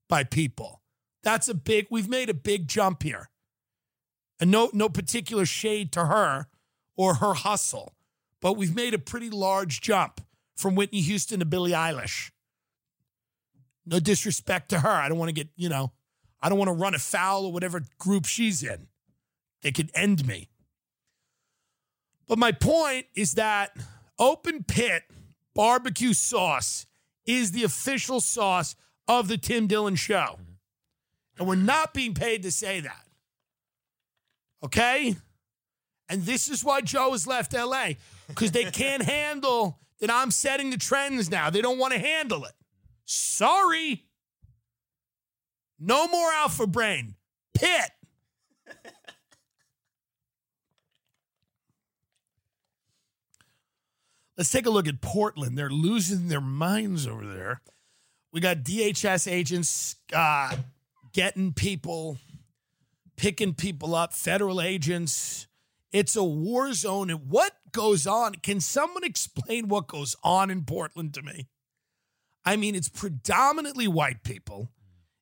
[0.07, 0.81] by people.
[1.23, 3.29] That's a big, we've made a big jump here.
[4.39, 6.47] And no, no particular shade to her
[6.95, 7.95] or her hustle,
[8.41, 10.21] but we've made a pretty large jump
[10.55, 12.31] from Whitney Houston to Billie Eilish.
[13.85, 14.89] No disrespect to her.
[14.89, 15.91] I don't want to get, you know,
[16.41, 18.87] I don't want to run afoul of whatever group she's in.
[19.61, 20.49] They could end me.
[22.27, 23.75] But my point is that
[24.19, 25.03] open pit
[25.53, 26.85] barbecue sauce
[27.25, 28.75] is the official sauce
[29.07, 30.15] of the Tim Dillon show.
[30.15, 30.41] Mm-hmm.
[31.39, 33.05] And we're not being paid to say that.
[34.63, 35.15] Okay?
[36.09, 37.93] And this is why Joe has left LA
[38.27, 41.49] because they can't handle that I'm setting the trends now.
[41.49, 42.53] They don't want to handle it.
[43.05, 44.05] Sorry.
[45.79, 47.15] No more alpha brain.
[47.53, 47.91] Pit.
[54.37, 55.57] Let's take a look at Portland.
[55.57, 57.61] They're losing their minds over there.
[58.33, 60.57] We got DHS agents uh,
[61.13, 62.17] getting people,
[63.15, 65.47] picking people up, federal agents.
[65.93, 67.09] It's a war zone.
[67.09, 68.35] And what goes on?
[68.35, 71.47] Can someone explain what goes on in Portland to me?
[72.43, 74.69] I mean, it's predominantly white people,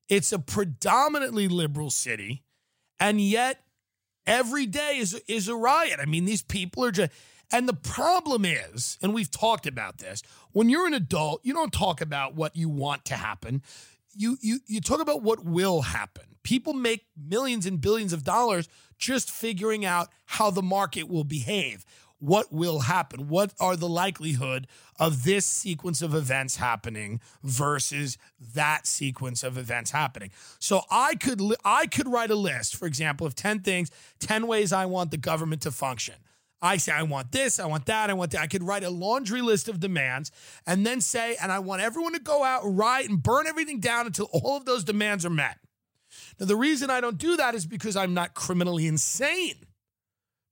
[0.08, 2.42] it's a predominantly liberal city,
[3.00, 3.60] and yet
[4.26, 6.00] every day is, is a riot.
[6.00, 7.12] I mean, these people are just
[7.54, 11.72] and the problem is, and we've talked about this, when you're an adult, you don't
[11.72, 13.62] talk about what you want to happen.
[14.12, 16.24] You you you talk about what will happen.
[16.42, 21.84] People make millions and billions of dollars just figuring out how the market will behave.
[22.18, 23.28] What will happen?
[23.28, 24.66] What are the likelihood
[24.98, 28.18] of this sequence of events happening versus
[28.54, 30.32] that sequence of events happening?
[30.58, 34.72] So I could I could write a list, for example, of 10 things, 10 ways
[34.72, 36.16] I want the government to function.
[36.62, 38.40] I say, I want this, I want that, I want that.
[38.40, 40.30] I could write a laundry list of demands
[40.66, 44.06] and then say, and I want everyone to go out write and burn everything down
[44.06, 45.58] until all of those demands are met.
[46.38, 49.66] Now, the reason I don't do that is because I'm not criminally insane,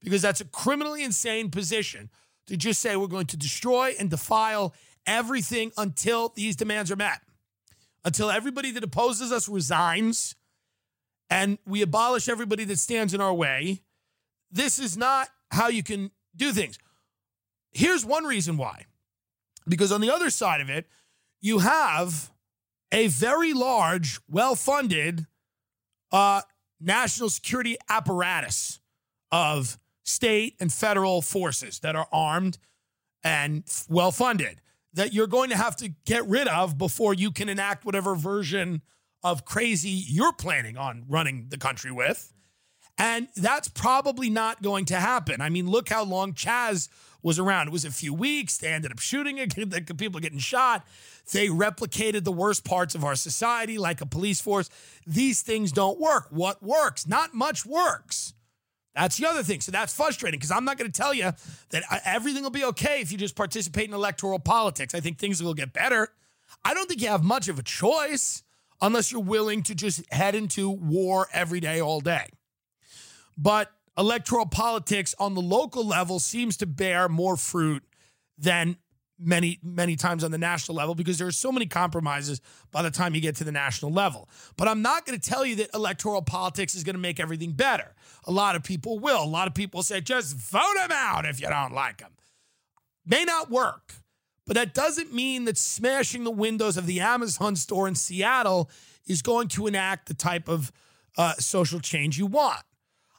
[0.03, 2.11] because that's a criminally insane position
[2.47, 4.75] to just say we're going to destroy and defile
[5.07, 7.21] everything until these demands are met,
[8.05, 10.35] until everybody that opposes us resigns
[11.31, 13.81] and we abolish everybody that stands in our way.
[14.51, 16.79] This is not how you can do things.
[17.73, 18.87] Here's one reason why.
[19.69, 20.87] Because on the other side of it,
[21.41, 22.33] you have
[22.91, 25.27] a very large, well funded
[26.11, 26.43] uh,
[26.81, 28.81] national security apparatus
[29.31, 32.59] of state and federal forces that are armed
[33.23, 34.61] and well funded
[34.95, 38.83] that you're going to have to get rid of before you can enact whatever version
[39.23, 42.33] of crazy you're planning on running the country with.
[42.99, 45.41] And that's probably not going to happen.
[45.41, 46.89] I mean, look how long Chaz
[47.23, 47.69] was around.
[47.69, 48.59] It was a few weeks.
[48.59, 49.55] They ended up shooting it.
[49.97, 50.87] People getting shot.
[51.33, 54.69] They replicated the worst parts of our society, like a police force.
[55.07, 56.27] These things don't work.
[56.31, 57.07] What works?
[57.07, 58.35] Not much works.
[58.95, 59.61] That's the other thing.
[59.61, 61.33] So that's frustrating because I'm not going to tell you
[61.71, 64.95] that uh, everything will be okay if you just participate in electoral politics.
[64.95, 66.09] I think things will get better.
[66.65, 68.43] I don't think you have much of a choice
[68.83, 72.27] unless you're willing to just head into war every day, all day.
[73.37, 77.83] But electoral politics on the local level seems to bear more fruit
[78.39, 78.77] than
[79.19, 82.41] many many times on the national level because there are so many compromises
[82.73, 84.29] by the time you get to the national level.
[84.57, 87.53] But i'm not going to tell you that electoral politics is going to make everything
[87.53, 87.95] better.
[88.25, 89.23] A lot of people will.
[89.23, 92.13] A lot of people say just vote them out if you don't like them
[93.07, 93.95] may not work
[94.47, 98.71] but that doesn't mean that smashing the windows of the amazon store in seattle
[99.07, 100.73] is going to enact the type of
[101.19, 102.63] uh, social change you want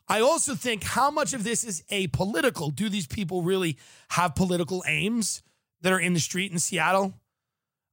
[0.07, 2.73] I also think how much of this is apolitical?
[2.73, 3.77] Do these people really
[4.09, 5.41] have political aims
[5.81, 7.13] that are in the street in Seattle?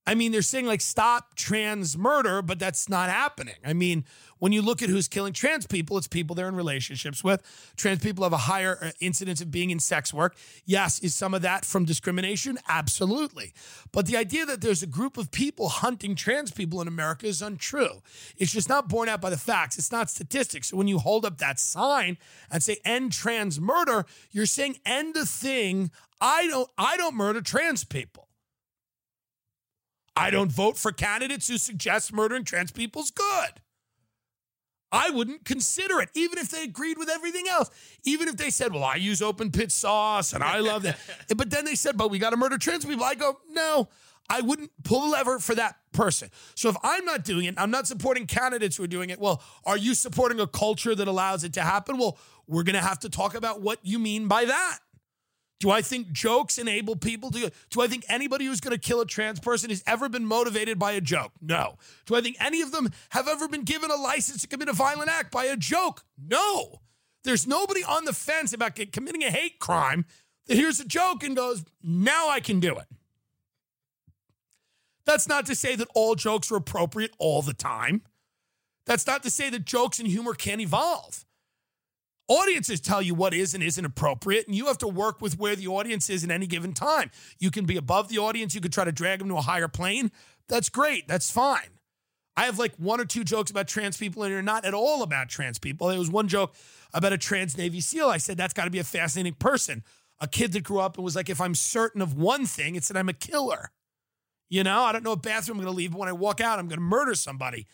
[0.06, 3.54] I mean, they're saying like stop trans murder, but that's not happening.
[3.64, 4.04] I mean,
[4.38, 7.42] when you look at who's killing trans people, it's people they're in relationships with.
[7.76, 10.36] Trans people have a higher uh, incidence of being in sex work.
[10.64, 12.58] Yes, is some of that from discrimination?
[12.66, 13.52] Absolutely.
[13.92, 17.42] But the idea that there's a group of people hunting trans people in America is
[17.42, 18.02] untrue.
[18.38, 19.78] It's just not borne out by the facts.
[19.78, 20.70] It's not statistics.
[20.70, 22.16] So when you hold up that sign
[22.50, 25.90] and say end trans murder, you're saying end the thing.
[26.22, 28.29] I don't I don't murder trans people.
[30.16, 33.60] I don't vote for candidates who suggest murdering trans people's good.
[34.92, 37.70] I wouldn't consider it, even if they agreed with everything else.
[38.04, 40.98] Even if they said, well, I use open pit sauce and I love that.
[41.36, 43.04] but then they said, but we got to murder trans people.
[43.04, 43.88] I go, no,
[44.28, 46.30] I wouldn't pull the lever for that person.
[46.56, 49.20] So if I'm not doing it, I'm not supporting candidates who are doing it.
[49.20, 51.96] Well, are you supporting a culture that allows it to happen?
[51.96, 54.78] Well, we're going to have to talk about what you mean by that.
[55.60, 57.52] Do I think jokes enable people to?
[57.68, 60.78] Do I think anybody who's going to kill a trans person has ever been motivated
[60.78, 61.32] by a joke?
[61.40, 61.76] No.
[62.06, 64.72] Do I think any of them have ever been given a license to commit a
[64.72, 66.02] violent act by a joke?
[66.18, 66.80] No.
[67.24, 70.06] There's nobody on the fence about committing a hate crime
[70.46, 72.86] that hears a joke and goes, now I can do it.
[75.04, 78.02] That's not to say that all jokes are appropriate all the time.
[78.86, 81.26] That's not to say that jokes and humor can't evolve.
[82.30, 85.56] Audiences tell you what is and isn't appropriate, and you have to work with where
[85.56, 87.10] the audience is at any given time.
[87.40, 89.66] You can be above the audience, you could try to drag them to a higher
[89.66, 90.12] plane.
[90.46, 91.80] That's great, that's fine.
[92.36, 95.02] I have like one or two jokes about trans people, and they're not at all
[95.02, 95.88] about trans people.
[95.88, 96.54] There was one joke
[96.94, 98.08] about a trans Navy SEAL.
[98.08, 99.82] I said, that's got to be a fascinating person.
[100.20, 102.86] A kid that grew up and was like, if I'm certain of one thing, it's
[102.86, 103.72] that I'm a killer.
[104.48, 106.40] You know, I don't know what bathroom I'm going to leave, but when I walk
[106.40, 107.66] out, I'm going to murder somebody.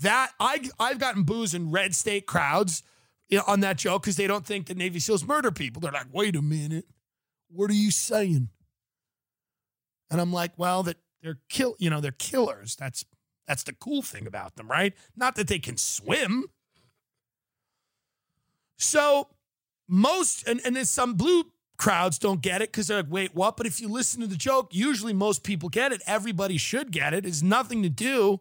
[0.00, 2.82] That I I've gotten booze in red state crowds
[3.46, 5.80] on that joke because they don't think that Navy SEALs murder people.
[5.80, 6.86] They're like, wait a minute,
[7.48, 8.48] what are you saying?
[10.10, 12.76] And I'm like, well, that they're kill, you know, they're killers.
[12.76, 13.04] That's
[13.46, 14.94] that's the cool thing about them, right?
[15.16, 16.46] Not that they can swim.
[18.78, 19.28] So
[19.88, 21.44] most and, and then some blue
[21.76, 23.56] crowds don't get it because they're like, wait, what?
[23.56, 26.02] But if you listen to the joke, usually most people get it.
[26.06, 27.24] Everybody should get it.
[27.24, 28.40] It's nothing to do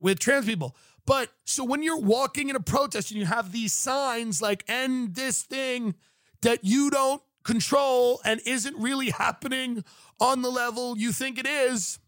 [0.00, 0.74] with trans people.
[1.06, 5.14] But so when you're walking in a protest and you have these signs like end
[5.14, 5.94] this thing
[6.42, 9.84] that you don't control and isn't really happening
[10.20, 11.98] on the level you think it is,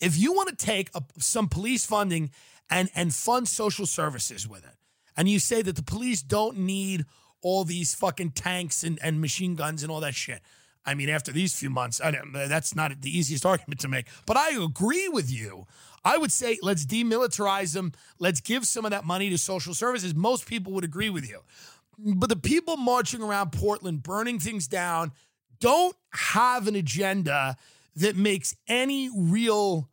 [0.00, 2.30] if you want to take a, some police funding
[2.70, 4.76] and, and fund social services with it,
[5.16, 7.04] and you say that the police don't need
[7.42, 10.40] all these fucking tanks and, and machine guns and all that shit.
[10.84, 12.00] I mean, after these few months,
[12.32, 14.06] that's not the easiest argument to make.
[14.26, 15.66] But I agree with you
[16.04, 17.92] I would say let's demilitarize them.
[18.18, 20.14] Let's give some of that money to social services.
[20.14, 21.40] Most people would agree with you.
[21.98, 25.12] But the people marching around Portland, burning things down,
[25.60, 27.56] don't have an agenda
[27.96, 29.90] that makes any real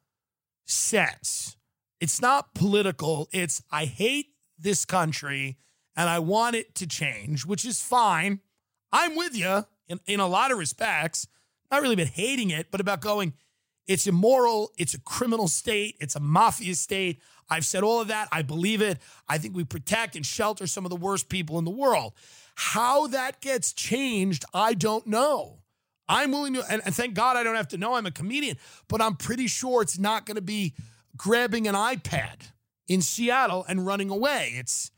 [0.66, 1.58] sense.
[2.00, 3.28] It's not political.
[3.32, 5.58] It's, I hate this country
[5.96, 8.40] and I want it to change, which is fine.
[8.92, 11.28] I'm with you in, in a lot of respects.
[11.70, 13.34] Not really about hating it, but about going,
[13.90, 14.72] it's immoral.
[14.78, 15.96] It's a criminal state.
[16.00, 17.20] It's a mafia state.
[17.50, 18.28] I've said all of that.
[18.32, 19.00] I believe it.
[19.28, 22.14] I think we protect and shelter some of the worst people in the world.
[22.54, 25.58] How that gets changed, I don't know.
[26.08, 28.58] I'm willing to, and, and thank God I don't have to know I'm a comedian,
[28.88, 30.76] but I'm pretty sure it's not going to be
[31.18, 32.52] grabbing an iPad
[32.88, 34.54] in Seattle and running away.
[34.56, 34.92] It's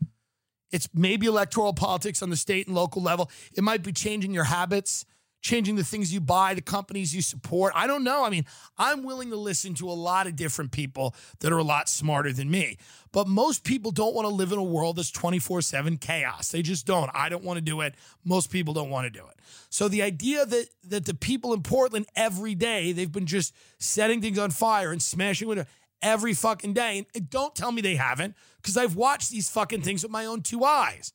[0.73, 3.29] it's maybe electoral politics on the state and local level.
[3.53, 5.05] It might be changing your habits
[5.41, 7.73] changing the things you buy, the companies you support.
[7.75, 8.23] I don't know.
[8.23, 8.45] I mean,
[8.77, 12.31] I'm willing to listen to a lot of different people that are a lot smarter
[12.31, 12.77] than me.
[13.11, 16.49] But most people don't want to live in a world that's 24 7 chaos.
[16.49, 17.09] They just don't.
[17.13, 17.95] I don't want to do it.
[18.23, 19.39] Most people don't want to do it.
[19.69, 24.21] So the idea that that the people in Portland every day, they've been just setting
[24.21, 25.67] things on fire and smashing windows
[26.01, 27.05] every fucking day.
[27.13, 30.41] And don't tell me they haven't, because I've watched these fucking things with my own
[30.41, 31.13] two eyes.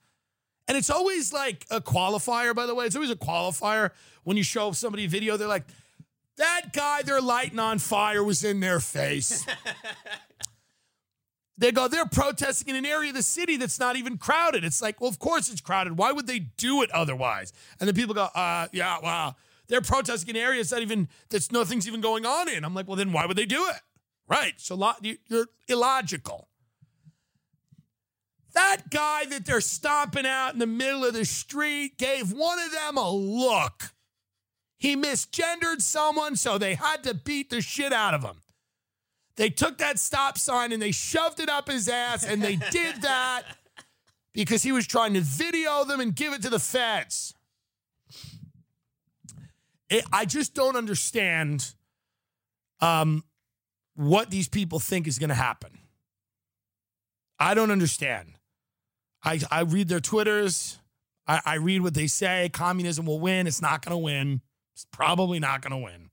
[0.69, 2.87] And it's always like a qualifier, by the way.
[2.87, 3.91] It's always a qualifier
[4.25, 5.37] when you show somebody a video.
[5.37, 5.67] They're like,
[6.37, 9.47] that guy they're lighting on fire was in their face.
[11.59, 14.65] they go, they're protesting in an area of the city that's not even crowded.
[14.65, 15.97] It's like, well, of course it's crowded.
[15.97, 17.53] Why would they do it otherwise?
[17.81, 19.37] And then people go, uh, yeah, wow.
[19.69, 22.65] They're protesting in areas that even that's nothing's even going on in.
[22.65, 23.81] I'm like, well, then why would they do it?
[24.29, 24.55] Right.
[24.59, 24.93] So
[25.29, 26.49] you're illogical.
[28.57, 32.73] That guy that they're stomping out in the middle of the street gave one of
[32.73, 33.93] them a look.
[34.79, 38.41] He misgendered someone, so they had to beat the shit out of him.
[39.37, 42.97] They took that stop sign and they shoved it up his ass, and they did
[43.03, 43.43] that
[44.33, 47.35] because he was trying to video them and give it to the feds.
[49.91, 51.75] It, I just don't understand
[52.81, 53.23] um,
[53.97, 55.79] what these people think is going to happen.
[57.39, 58.33] I don't understand.
[59.27, 60.79] I, I read their Twitters.
[61.27, 62.49] I, I read what they say.
[62.53, 63.47] Communism will win.
[63.47, 64.41] It's not going to win.
[64.75, 66.11] It's probably not going to win.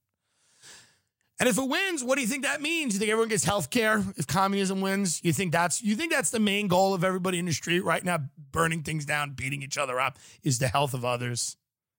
[1.39, 2.93] And if it wins, what do you think that means?
[2.93, 5.23] You think everyone gets health care if communism wins?
[5.23, 8.03] You think that's you think that's the main goal of everybody in the street right
[8.03, 8.19] now,
[8.51, 11.57] burning things down, beating each other up, is the health of others?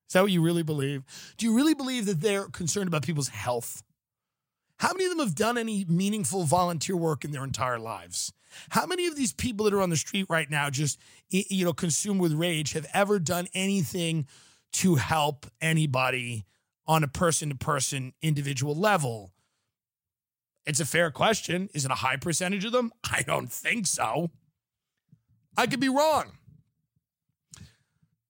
[0.09, 1.03] Is that what you really believe?
[1.37, 3.83] Do you really believe that they're concerned about people's health?
[4.79, 8.33] How many of them have done any meaningful volunteer work in their entire lives?
[8.71, 10.99] How many of these people that are on the street right now, just
[11.29, 14.27] you know, consumed with rage, have ever done anything
[14.73, 16.45] to help anybody
[16.87, 19.33] on a person-to-person individual level?
[20.67, 21.69] It's a fair question.
[21.75, 22.93] Is it a high percentage of them?
[23.11, 24.31] I don't think so.
[25.57, 26.39] I could be wrong.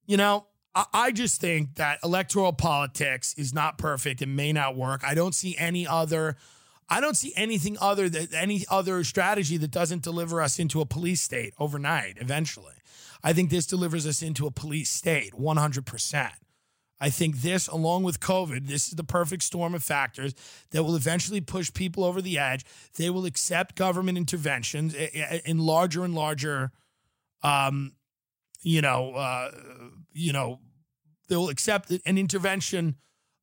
[0.06, 0.46] You know,
[0.92, 5.02] I just think that electoral politics is not perfect and may not work.
[5.04, 6.36] I don't see any other
[6.88, 10.86] I don't see anything other than any other strategy that doesn't deliver us into a
[10.86, 12.74] police state overnight eventually.
[13.22, 16.30] I think this delivers us into a police state 100%.
[17.00, 20.34] I think this, along with COVID, this is the perfect storm of factors
[20.70, 22.64] that will eventually push people over the edge.
[22.96, 26.70] They will accept government interventions in larger and larger,
[27.42, 27.92] um,
[28.62, 29.50] you know, uh,
[30.12, 30.60] you know,
[31.28, 32.96] they will accept an intervention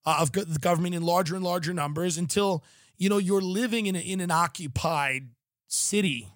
[0.06, 2.64] of the government in larger and larger numbers until
[3.02, 5.30] you know, you're living in, a, in an occupied
[5.68, 6.28] city.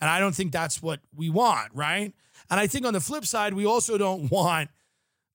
[0.00, 2.14] And I don't think that's what we want, right?
[2.48, 4.70] And I think on the flip side, we also don't want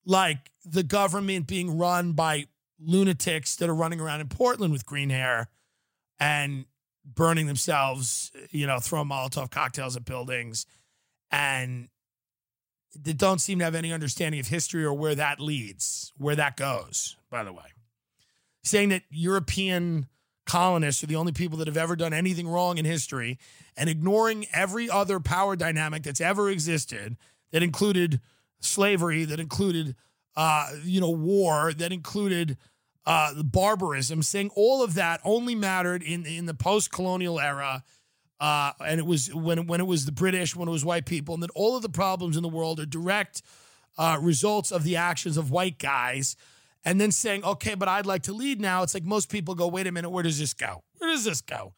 [0.04, 2.46] like the government being run by
[2.80, 5.46] lunatics that are running around in Portland with green hair
[6.18, 6.64] and
[7.04, 10.66] burning themselves, you know, throwing Molotov cocktails at buildings
[11.30, 11.88] and
[13.00, 16.56] they don't seem to have any understanding of history or where that leads, where that
[16.56, 17.62] goes, by the way.
[18.64, 20.08] Saying that European
[20.46, 23.38] colonists are the only people that have ever done anything wrong in history
[23.76, 27.16] and ignoring every other power dynamic that's ever existed
[27.50, 28.20] that included
[28.60, 29.94] slavery, that included,
[30.36, 32.56] uh, you know, war, that included
[33.06, 37.84] uh, barbarism, saying all of that only mattered in, in the post-colonial era.
[38.40, 41.34] Uh, and it was when, when it was the British, when it was white people,
[41.34, 43.42] and that all of the problems in the world are direct
[43.96, 46.36] uh, results of the actions of white guys
[46.84, 48.82] and then saying, okay, but I'd like to lead now.
[48.82, 50.82] It's like most people go, wait a minute, where does this go?
[50.98, 51.74] Where does this go?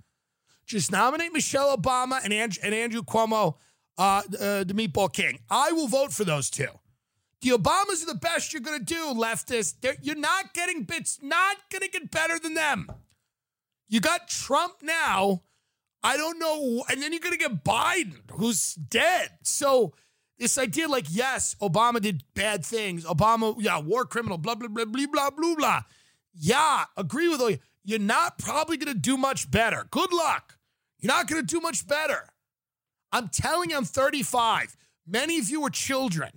[0.67, 3.55] Just nominate Michelle Obama and, Andrew, and Andrew Cuomo,
[3.99, 5.39] uh, uh, the Meatball King.
[5.49, 6.69] I will vote for those two.
[7.43, 9.77] The Obamas are the best you're going to do, leftist.
[9.81, 12.89] They're, you're not getting bits, not going to get better than them.
[13.89, 15.43] You got Trump now.
[16.03, 16.85] I don't know.
[16.91, 19.31] And then you're going to get Biden, who's dead.
[19.43, 19.95] So,
[20.39, 23.05] this idea, like, yes, Obama did bad things.
[23.05, 25.81] Obama, yeah, war criminal, blah, blah, blah, blah, blah, blah, blah.
[26.35, 27.59] Yeah, agree with all you.
[27.85, 29.87] You're not probably going to do much better.
[29.91, 30.59] Good luck.
[30.99, 32.29] You're not going to do much better.
[33.13, 34.77] I'm telling you, I'm 35.
[35.07, 36.31] Many of you are children.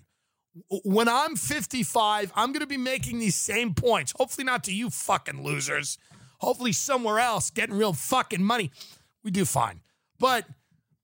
[0.84, 4.14] When I'm 55, I'm going to be making these same points.
[4.16, 5.98] Hopefully, not to you fucking losers.
[6.40, 8.72] Hopefully, somewhere else getting real fucking money.
[9.24, 9.82] We do fine.
[10.20, 10.46] But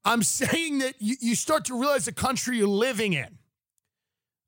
[0.05, 3.37] I'm saying that you, you start to realize the country you're living in.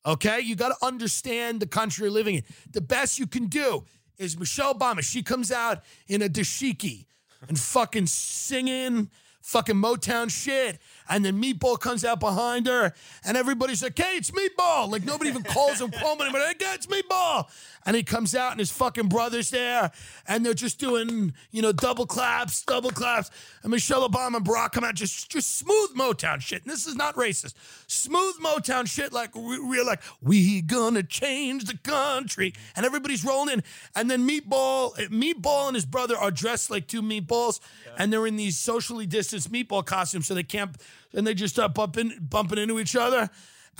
[0.05, 0.39] Okay?
[0.39, 2.43] You got to understand the country you're living in.
[2.72, 3.84] The best you can do
[4.18, 5.01] is Michelle Obama.
[5.01, 7.05] She comes out in a dashiki
[7.47, 9.10] and fucking singing
[9.48, 10.78] fucking Motown shit.
[11.10, 12.93] And then Meatball comes out behind her,
[13.24, 14.89] and everybody's like, hey, it's Meatball.
[14.91, 16.41] Like nobody even calls him anymore.
[16.41, 17.48] Like, hey, it's Meatball.
[17.86, 19.91] And he comes out, and his fucking brother's there,
[20.28, 23.32] and they're just doing, you know, double claps, double claps.
[23.64, 26.64] And Michelle Obama and Barack come out just, just smooth Motown shit.
[26.64, 27.54] And this is not racist.
[27.88, 32.54] Smooth Motown shit, like we- we're like, we gonna change the country.
[32.76, 33.64] And everybody's rolling in.
[33.95, 37.62] And then Meatball, Meatball and his brother are dressed like two meatballs,
[37.98, 39.06] and they're in these socially
[39.38, 40.76] distanced meatball costume, so they can't,
[41.14, 43.30] and they just start bumping, bumping into each other.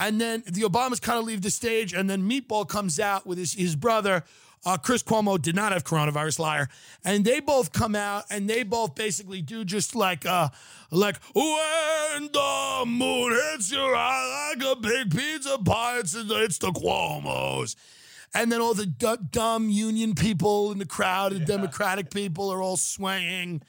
[0.00, 3.38] And then the Obamas kind of leave the stage, and then Meatball comes out with
[3.38, 4.24] his, his brother.
[4.64, 6.68] Uh, Chris Cuomo did not have coronavirus, liar.
[7.04, 10.50] And they both come out, and they both basically do just like, uh,
[10.90, 16.70] like when the moon hits your eye like a big pizza pie, it's, it's the
[16.70, 17.74] Cuomos.
[18.34, 22.62] And then all the du- dumb union people in the crowd, the Democratic people are
[22.62, 23.62] all swaying.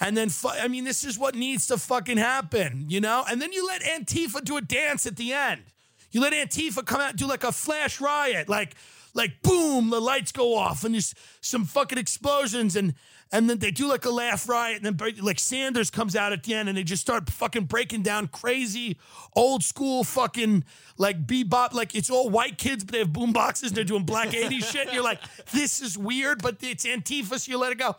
[0.00, 3.24] And then, fu- I mean, this is what needs to fucking happen, you know?
[3.30, 5.62] And then you let Antifa do a dance at the end.
[6.10, 8.74] You let Antifa come out and do like a flash riot, like,
[9.14, 12.94] like boom, the lights go off and there's some fucking explosions and
[13.32, 16.42] and then they do like a laugh riot and then like Sanders comes out at
[16.42, 18.98] the end and they just start fucking breaking down crazy
[19.36, 20.64] old school fucking
[20.98, 24.04] like bebop like it's all white kids but they have boom boxes and they're doing
[24.04, 25.20] black 80s shit and you're like
[25.52, 27.96] this is weird but it's Antifa so you let it go.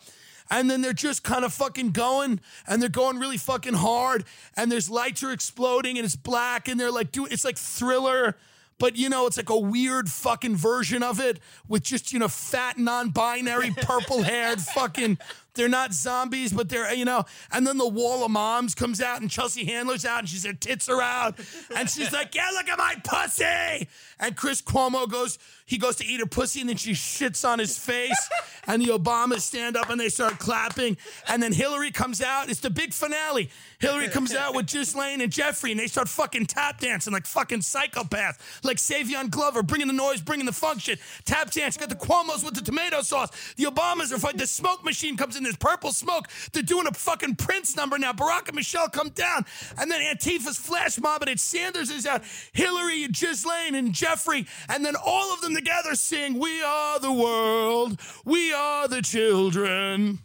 [0.52, 4.26] And then they're just kind of fucking going and they're going really fucking hard
[4.58, 8.36] and there's lights are exploding and it's black and they're like doing it's like thriller
[8.78, 12.28] but you know it's like a weird fucking version of it with just you know
[12.28, 15.18] fat non-binary purple haired fucking
[15.54, 19.22] they're not zombies but they're you know and then the wall of moms comes out
[19.22, 21.40] and Chelsea Handler's out and she's her tits are out.
[21.76, 23.88] And she's like yeah look at my pussy.
[24.20, 27.60] And Chris Cuomo goes he goes to eat her pussy and then she shits on
[27.60, 28.30] his face.
[28.68, 30.98] And the Obamas stand up and they start clapping.
[31.28, 32.50] And then Hillary comes out.
[32.50, 33.50] It's the big finale.
[33.80, 37.60] Hillary comes out with Ghislaine and Jeffrey and they start fucking tap dancing like fucking
[37.60, 38.38] psychopaths.
[38.64, 40.98] Like Savion Glover bringing the noise bringing the function.
[41.26, 41.78] Tap dance.
[41.78, 43.30] Got the Cuomo's with the tomato sauce.
[43.56, 44.40] The Obamas are fighting.
[44.40, 48.14] The smoke machine comes in there's purple smoke they're doing a fucking Prince number now
[48.14, 49.46] Barack and Michelle come down
[49.78, 52.24] and then Antifa's flash mob and it's Sanders is out
[52.54, 57.12] Hillary and Ghislaine and Jeffrey and then all of them together sing we are the
[57.12, 60.20] world we are the children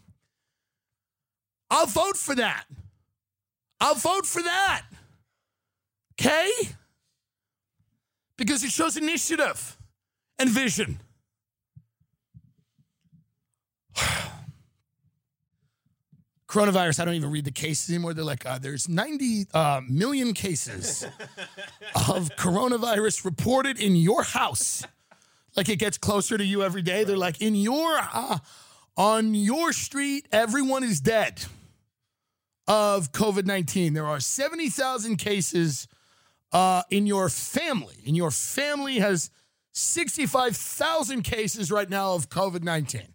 [1.71, 2.67] I'll vote for that
[3.81, 4.83] I'll vote for that.
[6.19, 6.51] Okay?
[8.37, 9.77] Because it shows initiative
[10.39, 11.01] and vision.
[16.57, 18.15] Coronavirus, I don't even read the cases anymore.
[18.15, 21.05] They're like, uh, there's 90 uh, million cases
[21.95, 24.83] of coronavirus reported in your house.
[25.55, 27.05] Like it gets closer to you every day.
[27.05, 28.39] They're like, in your, uh,
[28.97, 31.45] on your street, everyone is dead
[32.67, 33.93] of COVID 19.
[33.93, 35.87] There are 70,000 cases
[36.53, 38.03] uh, in your family.
[38.07, 39.29] And your family has
[39.75, 43.13] 65,000 cases right now of COVID 19.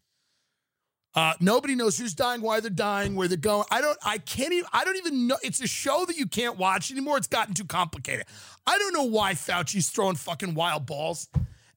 [1.14, 3.66] Uh, nobody knows who's dying, why they're dying, where they're going.
[3.70, 5.38] I don't, I can't even, I don't even know.
[5.44, 7.18] It's a show that you can't watch anymore.
[7.18, 8.26] It's gotten too complicated.
[8.66, 11.28] I don't know why Fauci's throwing fucking wild balls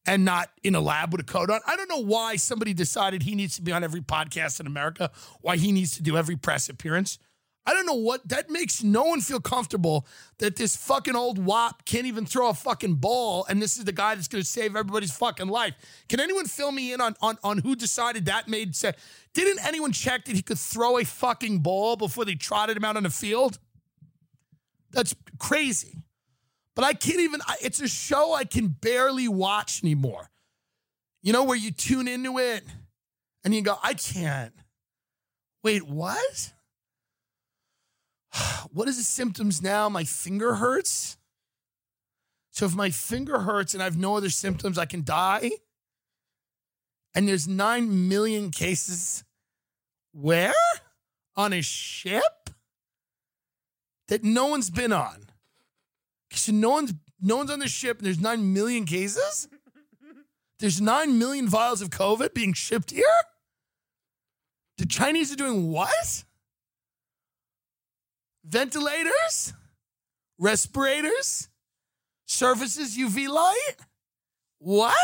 [0.07, 1.61] and not in a lab with a coat on.
[1.67, 5.11] I don't know why somebody decided he needs to be on every podcast in America,
[5.41, 7.19] why he needs to do every press appearance.
[7.67, 10.07] I don't know what that makes no one feel comfortable
[10.39, 13.93] that this fucking old wop can't even throw a fucking ball and this is the
[13.93, 15.75] guy that's to save everybody's fucking life.
[16.09, 18.97] Can anyone fill me in on, on on who decided that made sense?
[19.33, 22.97] Didn't anyone check that he could throw a fucking ball before they trotted him out
[22.99, 23.59] on the field?
[24.91, 26.03] That's crazy.
[26.77, 30.31] But I can't even it's a show I can barely watch anymore.
[31.23, 32.63] You know where you tune into it
[33.43, 34.53] and you go, "I can't."
[35.63, 36.53] Wait, what?
[38.73, 39.89] what is the symptoms now?
[39.89, 41.17] My finger hurts.
[42.51, 45.51] So if my finger hurts and I have no other symptoms, I can die.
[47.15, 49.25] And there's 9 million cases
[50.13, 50.55] where?
[51.37, 52.51] On a ship
[54.09, 55.27] that no one's been on.
[56.31, 59.49] So no one's no one's on the ship and there's 9 million cases?
[60.59, 63.05] There's 9 million vials of COVID being shipped here?
[64.79, 66.25] The Chinese are doing what?
[68.45, 69.53] Ventilators,
[70.39, 71.49] respirators,
[72.27, 73.77] surfaces UV light.
[74.59, 74.95] What?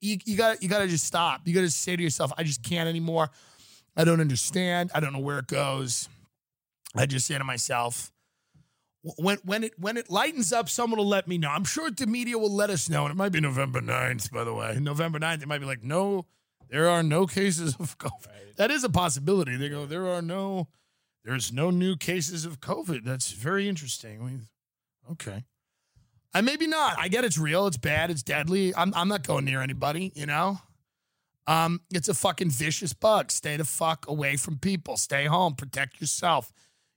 [0.00, 1.42] You, you got you got to just stop.
[1.44, 3.30] You got to say to yourself, I just can't anymore.
[3.96, 4.90] I don't understand.
[4.94, 6.08] I don't know where it goes.
[6.96, 8.10] I just say to myself,
[9.02, 11.50] when when it when it lightens up, someone will let me know.
[11.50, 14.44] I'm sure the media will let us know, and it might be November 9th, by
[14.44, 14.78] the way.
[14.80, 16.26] November 9th, it might be like, no,
[16.68, 18.56] there are no cases of COVID.
[18.56, 19.56] That is a possibility.
[19.56, 20.68] They go, there are no
[21.24, 23.04] There's no new cases of COVID.
[23.04, 24.48] That's very interesting.
[25.10, 25.44] Okay.
[26.32, 26.96] And maybe not.
[26.98, 27.66] I get it's real.
[27.66, 28.10] It's bad.
[28.10, 28.74] It's deadly.
[28.74, 30.60] I'm, I'm not going near anybody, you know?
[31.46, 33.30] Um, it's a fucking vicious bug.
[33.30, 34.96] Stay the fuck away from people.
[34.96, 35.54] Stay home.
[35.54, 36.52] Protect yourself.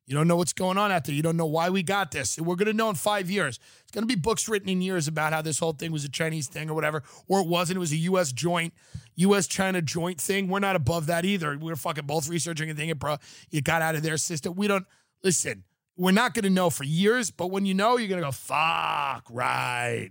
[0.05, 1.15] You don't know what's going on out there.
[1.15, 2.37] You don't know why we got this.
[2.37, 3.57] We're going to know in five years.
[3.81, 6.09] It's going to be books written in years about how this whole thing was a
[6.09, 7.77] Chinese thing or whatever, or it wasn't.
[7.77, 8.33] It was a U.S.
[8.33, 8.73] joint,
[9.15, 9.47] U.S.
[9.47, 10.49] China joint thing.
[10.49, 11.57] We're not above that either.
[11.57, 12.89] We're fucking both researching a thing.
[12.89, 13.17] It, bro,
[13.49, 14.55] it got out of their system.
[14.55, 14.85] We don't
[15.23, 15.63] listen.
[15.95, 18.31] We're not going to know for years, but when you know, you're going to go,
[18.31, 20.09] fuck, right.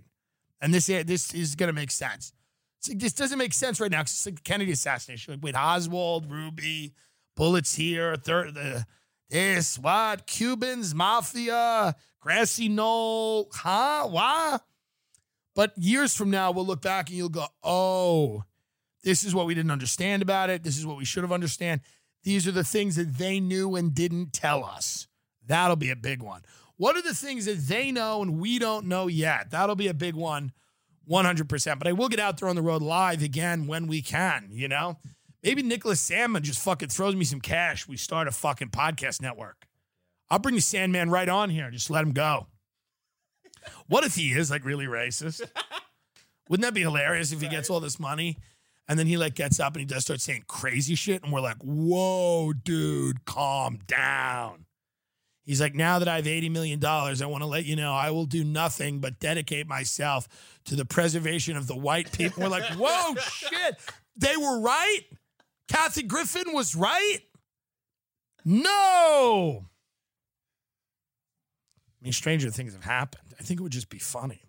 [0.59, 2.33] And this, this is going to make sense.
[2.87, 5.35] Like, this doesn't make sense right now because it's like Kennedy assassination.
[5.35, 6.93] Like, wait, Oswald, Ruby,
[7.35, 8.85] bullets here, third, the,
[9.33, 10.27] this, what?
[10.27, 14.07] Cubans, mafia, grassy knoll, huh?
[14.07, 14.59] Why?
[15.55, 18.43] But years from now, we'll look back and you'll go, oh,
[19.03, 20.63] this is what we didn't understand about it.
[20.63, 21.81] This is what we should have understand.
[22.23, 25.07] These are the things that they knew and didn't tell us.
[25.45, 26.43] That'll be a big one.
[26.77, 29.49] What are the things that they know and we don't know yet?
[29.49, 30.53] That'll be a big one,
[31.09, 31.79] 100%.
[31.79, 34.67] But I will get out there on the road live again when we can, you
[34.67, 34.97] know?
[35.43, 37.87] Maybe Nicholas Sandmann just fucking throws me some cash.
[37.87, 39.67] We start a fucking podcast network.
[40.29, 41.69] I'll bring the Sandmann right on here.
[41.69, 42.47] Just let him go.
[43.87, 45.41] What if he is like really racist?
[46.49, 48.37] Wouldn't that be hilarious if he gets all this money
[48.87, 51.41] and then he like gets up and he does start saying crazy shit and we're
[51.41, 54.65] like, whoa, dude, calm down.
[55.45, 58.11] He's like, now that I have $80 million, I want to let you know I
[58.11, 60.27] will do nothing but dedicate myself
[60.65, 62.43] to the preservation of the white people.
[62.43, 63.77] We're like, whoa, shit.
[64.15, 65.01] They were right?
[65.67, 67.19] Kathy Griffin was right?
[68.45, 69.65] No.
[72.01, 73.33] I mean, stranger things have happened.
[73.39, 74.43] I think it would just be funny.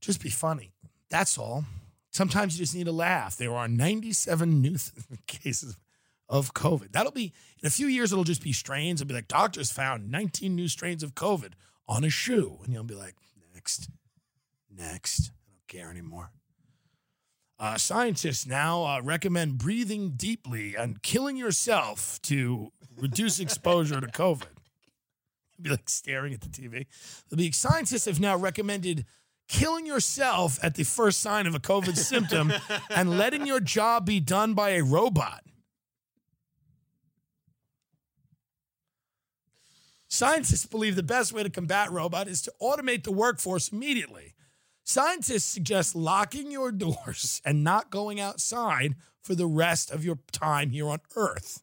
[0.00, 0.72] Just be funny.
[1.10, 1.64] That's all.
[2.10, 3.36] Sometimes you just need a laugh.
[3.36, 4.92] There are 97 new th-
[5.26, 5.76] cases
[6.28, 6.92] of COVID.
[6.92, 9.00] That'll be, in a few years, it'll just be strains.
[9.00, 11.52] It'll be like, doctors found 19 new strains of COVID
[11.86, 12.58] on a shoe.
[12.64, 13.14] And you'll be like,
[13.54, 13.88] next,
[14.74, 15.30] next.
[15.46, 16.30] I don't care anymore.
[17.60, 24.46] Uh, scientists now uh, recommend breathing deeply and killing yourself to reduce exposure to COVID.
[25.56, 26.86] You'll be like staring at the TV.
[27.30, 29.06] The scientists have now recommended
[29.48, 32.52] killing yourself at the first sign of a COVID symptom
[32.90, 35.42] and letting your job be done by a robot.
[40.06, 44.34] Scientists believe the best way to combat robot is to automate the workforce immediately.
[44.88, 50.70] Scientists suggest locking your doors and not going outside for the rest of your time
[50.70, 51.62] here on Earth.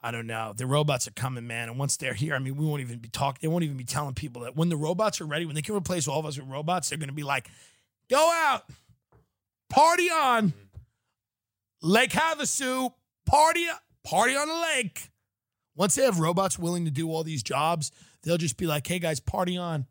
[0.00, 0.52] I don't know.
[0.56, 1.68] The robots are coming, man.
[1.68, 3.40] And once they're here, I mean, we won't even be talking.
[3.42, 5.74] They won't even be telling people that when the robots are ready, when they can
[5.74, 7.48] replace all of us with robots, they're going to be like,
[8.08, 8.62] go out,
[9.70, 10.52] party on,
[11.82, 12.92] Lake Havasu,
[13.26, 13.66] party,
[14.04, 15.10] party on the lake.
[15.74, 17.90] Once they have robots willing to do all these jobs,
[18.22, 19.86] they'll just be like, hey guys, party on,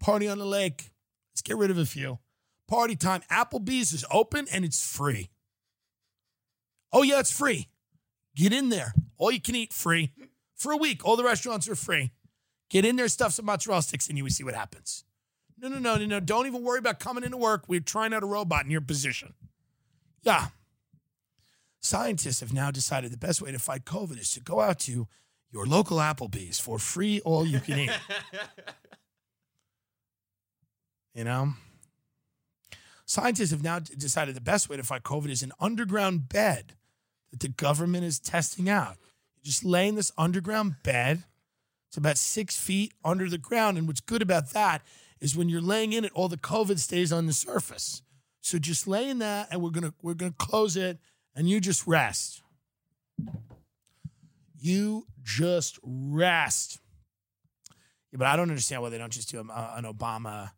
[0.00, 0.90] party on the lake.
[1.32, 2.18] Let's get rid of a few.
[2.66, 3.22] Party time.
[3.30, 5.30] Applebee's is open and it's free.
[6.92, 7.68] Oh, yeah, it's free.
[8.34, 8.94] Get in there.
[9.16, 10.12] All you can eat free
[10.56, 11.04] for a week.
[11.04, 12.12] All the restaurants are free.
[12.68, 15.04] Get in there, stuff some mozzarella sticks in you, we see what happens.
[15.58, 16.20] No, no, no, no, no.
[16.20, 17.64] Don't even worry about coming into work.
[17.68, 19.34] We're trying out a robot in your position.
[20.22, 20.48] Yeah.
[21.80, 25.08] Scientists have now decided the best way to fight COVID is to go out to
[25.50, 27.90] your local Applebee's for free all you can eat.
[31.14, 31.54] you know?
[33.06, 36.74] Scientists have now decided the best way to fight COVID is an underground bed
[37.30, 38.96] that the government is testing out.
[39.42, 41.24] You just lay in this underground bed.
[41.88, 43.78] It's about six feet under the ground.
[43.78, 44.82] And what's good about that
[45.20, 48.02] is when you're laying in it, all the COVID stays on the surface.
[48.40, 50.98] So just lay in that and we're gonna we're gonna close it
[51.34, 52.42] and you just rest.
[54.58, 56.78] You just rest.
[58.12, 60.50] Yeah, but I don't understand why they don't just do an Obama.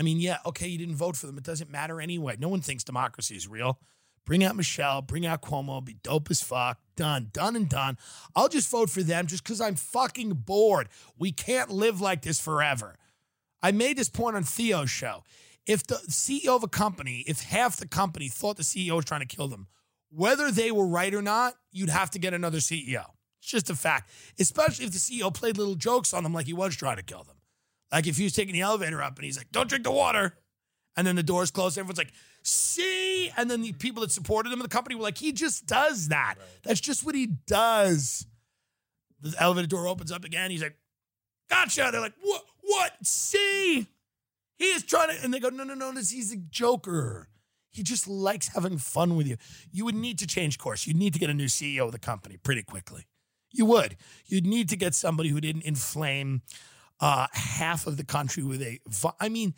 [0.00, 1.36] I mean, yeah, okay, you didn't vote for them.
[1.36, 2.34] It doesn't matter anyway.
[2.38, 3.78] No one thinks democracy is real.
[4.24, 6.78] Bring out Michelle, bring out Cuomo, be dope as fuck.
[6.96, 7.98] Done, done and done.
[8.34, 10.88] I'll just vote for them just because I'm fucking bored.
[11.18, 12.96] We can't live like this forever.
[13.62, 15.22] I made this point on Theo's show.
[15.66, 19.20] If the CEO of a company, if half the company thought the CEO was trying
[19.20, 19.66] to kill them,
[20.08, 23.04] whether they were right or not, you'd have to get another CEO.
[23.40, 24.10] It's just a fact.
[24.38, 27.24] Especially if the CEO played little jokes on them like he was trying to kill
[27.24, 27.36] them.
[27.92, 30.36] Like if he was taking the elevator up and he's like, don't drink the water.
[30.96, 31.78] And then the doors closed.
[31.78, 32.12] Everyone's like,
[32.42, 33.30] see?
[33.36, 36.08] And then the people that supported him in the company were like, he just does
[36.08, 36.34] that.
[36.62, 38.26] That's just what he does.
[39.20, 40.50] The elevator door opens up again.
[40.50, 40.76] He's like,
[41.48, 41.88] gotcha.
[41.92, 42.42] They're like, what?
[42.62, 42.92] What?
[43.02, 43.86] See?
[44.56, 47.28] He is trying to, and they go, no, no, no, this, he's a joker.
[47.70, 49.36] He just likes having fun with you.
[49.72, 50.86] You would need to change course.
[50.86, 53.06] You'd need to get a new CEO of the company pretty quickly.
[53.52, 53.96] You would.
[54.26, 56.42] You'd need to get somebody who didn't inflame
[57.00, 58.78] uh, half of the country with a.
[59.18, 59.54] I mean,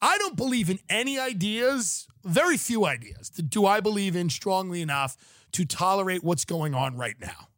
[0.00, 3.30] I don't believe in any ideas, very few ideas.
[3.30, 5.16] Do I believe in strongly enough
[5.52, 7.48] to tolerate what's going on right now?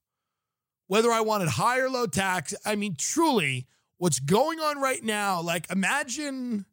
[0.87, 3.67] Whether I wanted high or low tax, I mean, truly,
[3.99, 6.65] what's going on right now, like imagine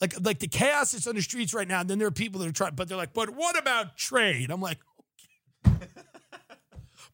[0.00, 1.80] like like the chaos that's on the streets right now.
[1.80, 4.50] And then there are people that are trying, but they're like, but what about trade?
[4.50, 4.78] I'm like,
[5.64, 5.78] but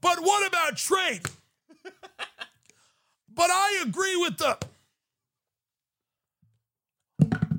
[0.01, 1.23] what about trade?
[3.35, 4.59] But I agree with the.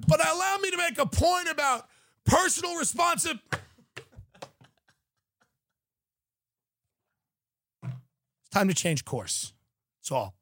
[0.08, 1.88] But allow me to make a point about
[2.26, 3.42] personal responsibility.
[7.84, 9.54] It's time to change course.
[10.00, 10.36] That's all.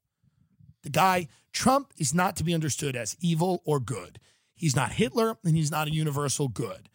[0.84, 4.20] The guy, Trump, is not to be understood as evil or good.
[4.56, 6.89] He's not Hitler and he's not a universal good.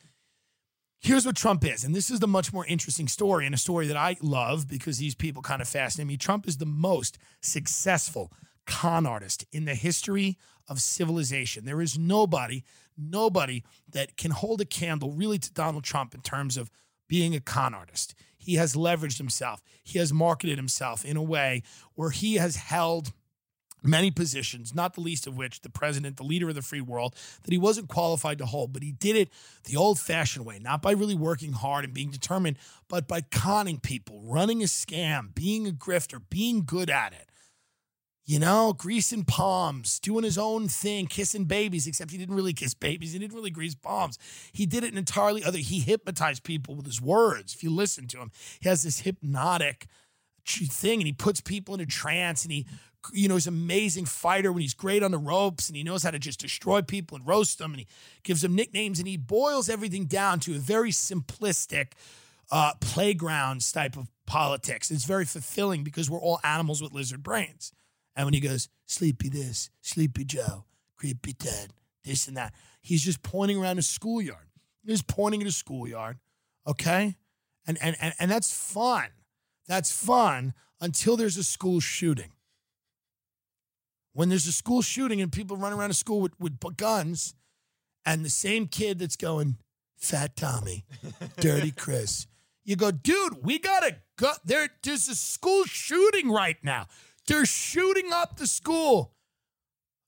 [1.05, 3.87] Here's what Trump is, and this is the much more interesting story and a story
[3.89, 6.17] that I love because these people kind of fascinate me.
[6.17, 8.33] Trump is the most successful
[8.65, 11.67] con artist in the history of civilization.
[11.67, 12.65] There is nobody,
[12.97, 16.71] nobody that can hold a candle really to Donald Trump in terms of
[17.07, 18.15] being a con artist.
[18.39, 21.65] He has leveraged himself, he has marketed himself in a way
[21.97, 23.13] where he has held
[23.85, 27.15] many positions, not the least of which the president, the leader of the free world,
[27.43, 28.73] that he wasn't qualified to hold.
[28.73, 29.31] But he did it
[29.65, 32.57] the old fashioned way, not by really working hard and being determined,
[32.89, 37.29] but by conning people, running a scam, being a grifter, being good at it.
[38.27, 42.73] You know, greasing palms, doing his own thing, kissing babies, except he didn't really kiss
[42.73, 43.13] babies.
[43.13, 44.19] He didn't really grease palms.
[44.51, 45.59] He did it an entirely other.
[45.59, 47.55] He hypnotized people with his words.
[47.55, 48.31] If you listen to him,
[48.61, 49.87] he has this hypnotic
[50.47, 52.67] thing and he puts people in a trance and he
[53.13, 56.03] you know, he's an amazing fighter when he's great on the ropes and he knows
[56.03, 57.87] how to just destroy people and roast them and he
[58.23, 61.93] gives them nicknames and he boils everything down to a very simplistic
[62.51, 64.91] uh, playgrounds type of politics.
[64.91, 67.73] It's very fulfilling because we're all animals with lizard brains.
[68.17, 70.65] And when he goes, Sleepy this, Sleepy Joe,
[70.97, 71.73] Creepy Ted,
[72.05, 74.47] this and that, he's just pointing around a schoolyard.
[74.87, 76.19] He's pointing at a schoolyard,
[76.67, 77.17] okay?
[77.67, 79.09] And, and, and, and that's fun.
[79.67, 82.34] That's fun until there's a school shooting
[84.15, 87.35] when there's a school shooting and people run around a school with, with guns,
[88.07, 89.59] and the same kid that's going,
[89.97, 90.85] Fat Tommy,
[91.41, 92.27] Dirty Chris,
[92.65, 94.33] you go, dude, we gotta go.
[94.45, 96.87] There, there's a school shooting right now.
[97.27, 99.13] They're shooting up the school.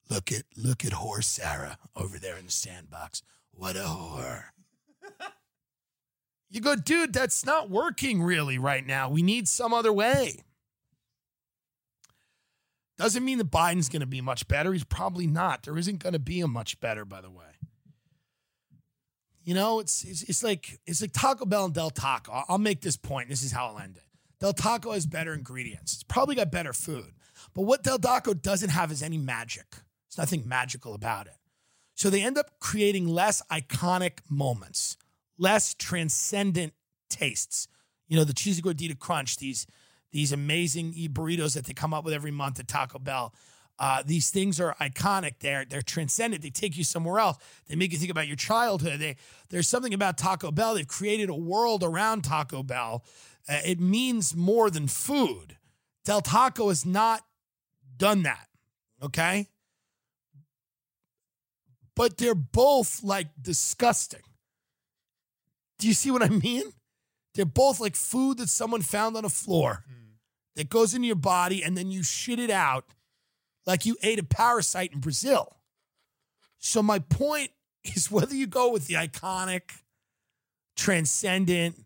[0.09, 3.23] Look at look at whore Sarah over there in the sandbox.
[3.53, 4.45] What a whore.
[6.51, 9.11] you go, dude, that's not working really right now.
[9.11, 10.45] We need some other way.
[12.99, 14.73] Doesn't mean that Biden's going to be much better.
[14.73, 15.65] He's probably not.
[15.65, 17.45] There isn't going to be a much better, by the way.
[19.45, 22.33] You know, it's, it's it's like it's like Taco Bell and Del Taco.
[22.33, 23.29] I'll, I'll make this point.
[23.29, 24.03] This is how I'll end it.
[24.41, 25.95] Del Taco has better ingredients.
[25.95, 27.13] It's probably got better food.
[27.55, 29.67] But what Del Taco doesn't have is any magic.
[29.71, 31.37] There's nothing magical about it.
[31.95, 34.97] So they end up creating less iconic moments,
[35.39, 36.73] less transcendent
[37.09, 37.69] tastes.
[38.09, 39.67] You know, the cheesy gordita crunch, these
[40.13, 43.35] these amazing burritos that they come up with every month at Taco Bell.
[43.79, 45.35] Uh, these things are iconic.
[45.41, 46.43] They're they're transcendent.
[46.43, 47.37] They take you somewhere else.
[47.69, 49.01] They make you think about your childhood.
[49.01, 49.17] They,
[49.51, 50.75] there's something about Taco Bell.
[50.75, 53.05] They've created a world around Taco Bell.
[53.49, 55.59] Uh, it means more than food.
[56.05, 57.23] Del Taco has not
[57.97, 58.49] done that.
[59.03, 59.49] Okay,
[61.95, 64.23] but they're both like disgusting.
[65.79, 66.63] Do you see what I mean?
[67.37, 69.85] They're both like food that someone found on a floor.
[69.89, 70.07] Mm
[70.57, 72.87] that goes into your body and then you shit it out
[73.67, 75.57] like you ate a parasite in Brazil.
[76.59, 77.51] So, my point
[77.85, 79.63] is whether you go with the iconic,
[80.77, 81.85] transcendent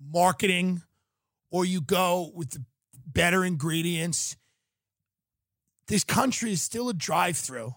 [0.00, 0.82] marketing
[1.50, 2.64] or you go with the
[3.06, 4.36] better ingredients,
[5.86, 7.74] this country is still a drive through.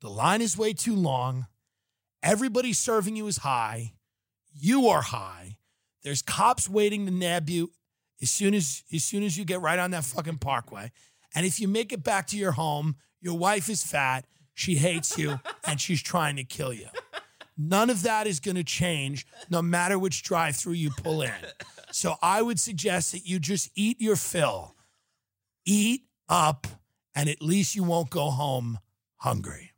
[0.00, 1.46] The line is way too long.
[2.22, 3.94] Everybody serving you is high.
[4.54, 5.56] You are high.
[6.06, 7.72] There's cops waiting to nab you
[8.22, 10.92] as soon as as soon as you get right on that fucking parkway.
[11.34, 15.18] And if you make it back to your home, your wife is fat, she hates
[15.18, 16.86] you, and she's trying to kill you.
[17.58, 21.32] None of that is going to change no matter which drive through you pull in.
[21.90, 24.76] So I would suggest that you just eat your fill.
[25.64, 26.68] Eat up,
[27.16, 28.78] and at least you won't go home
[29.16, 29.72] hungry.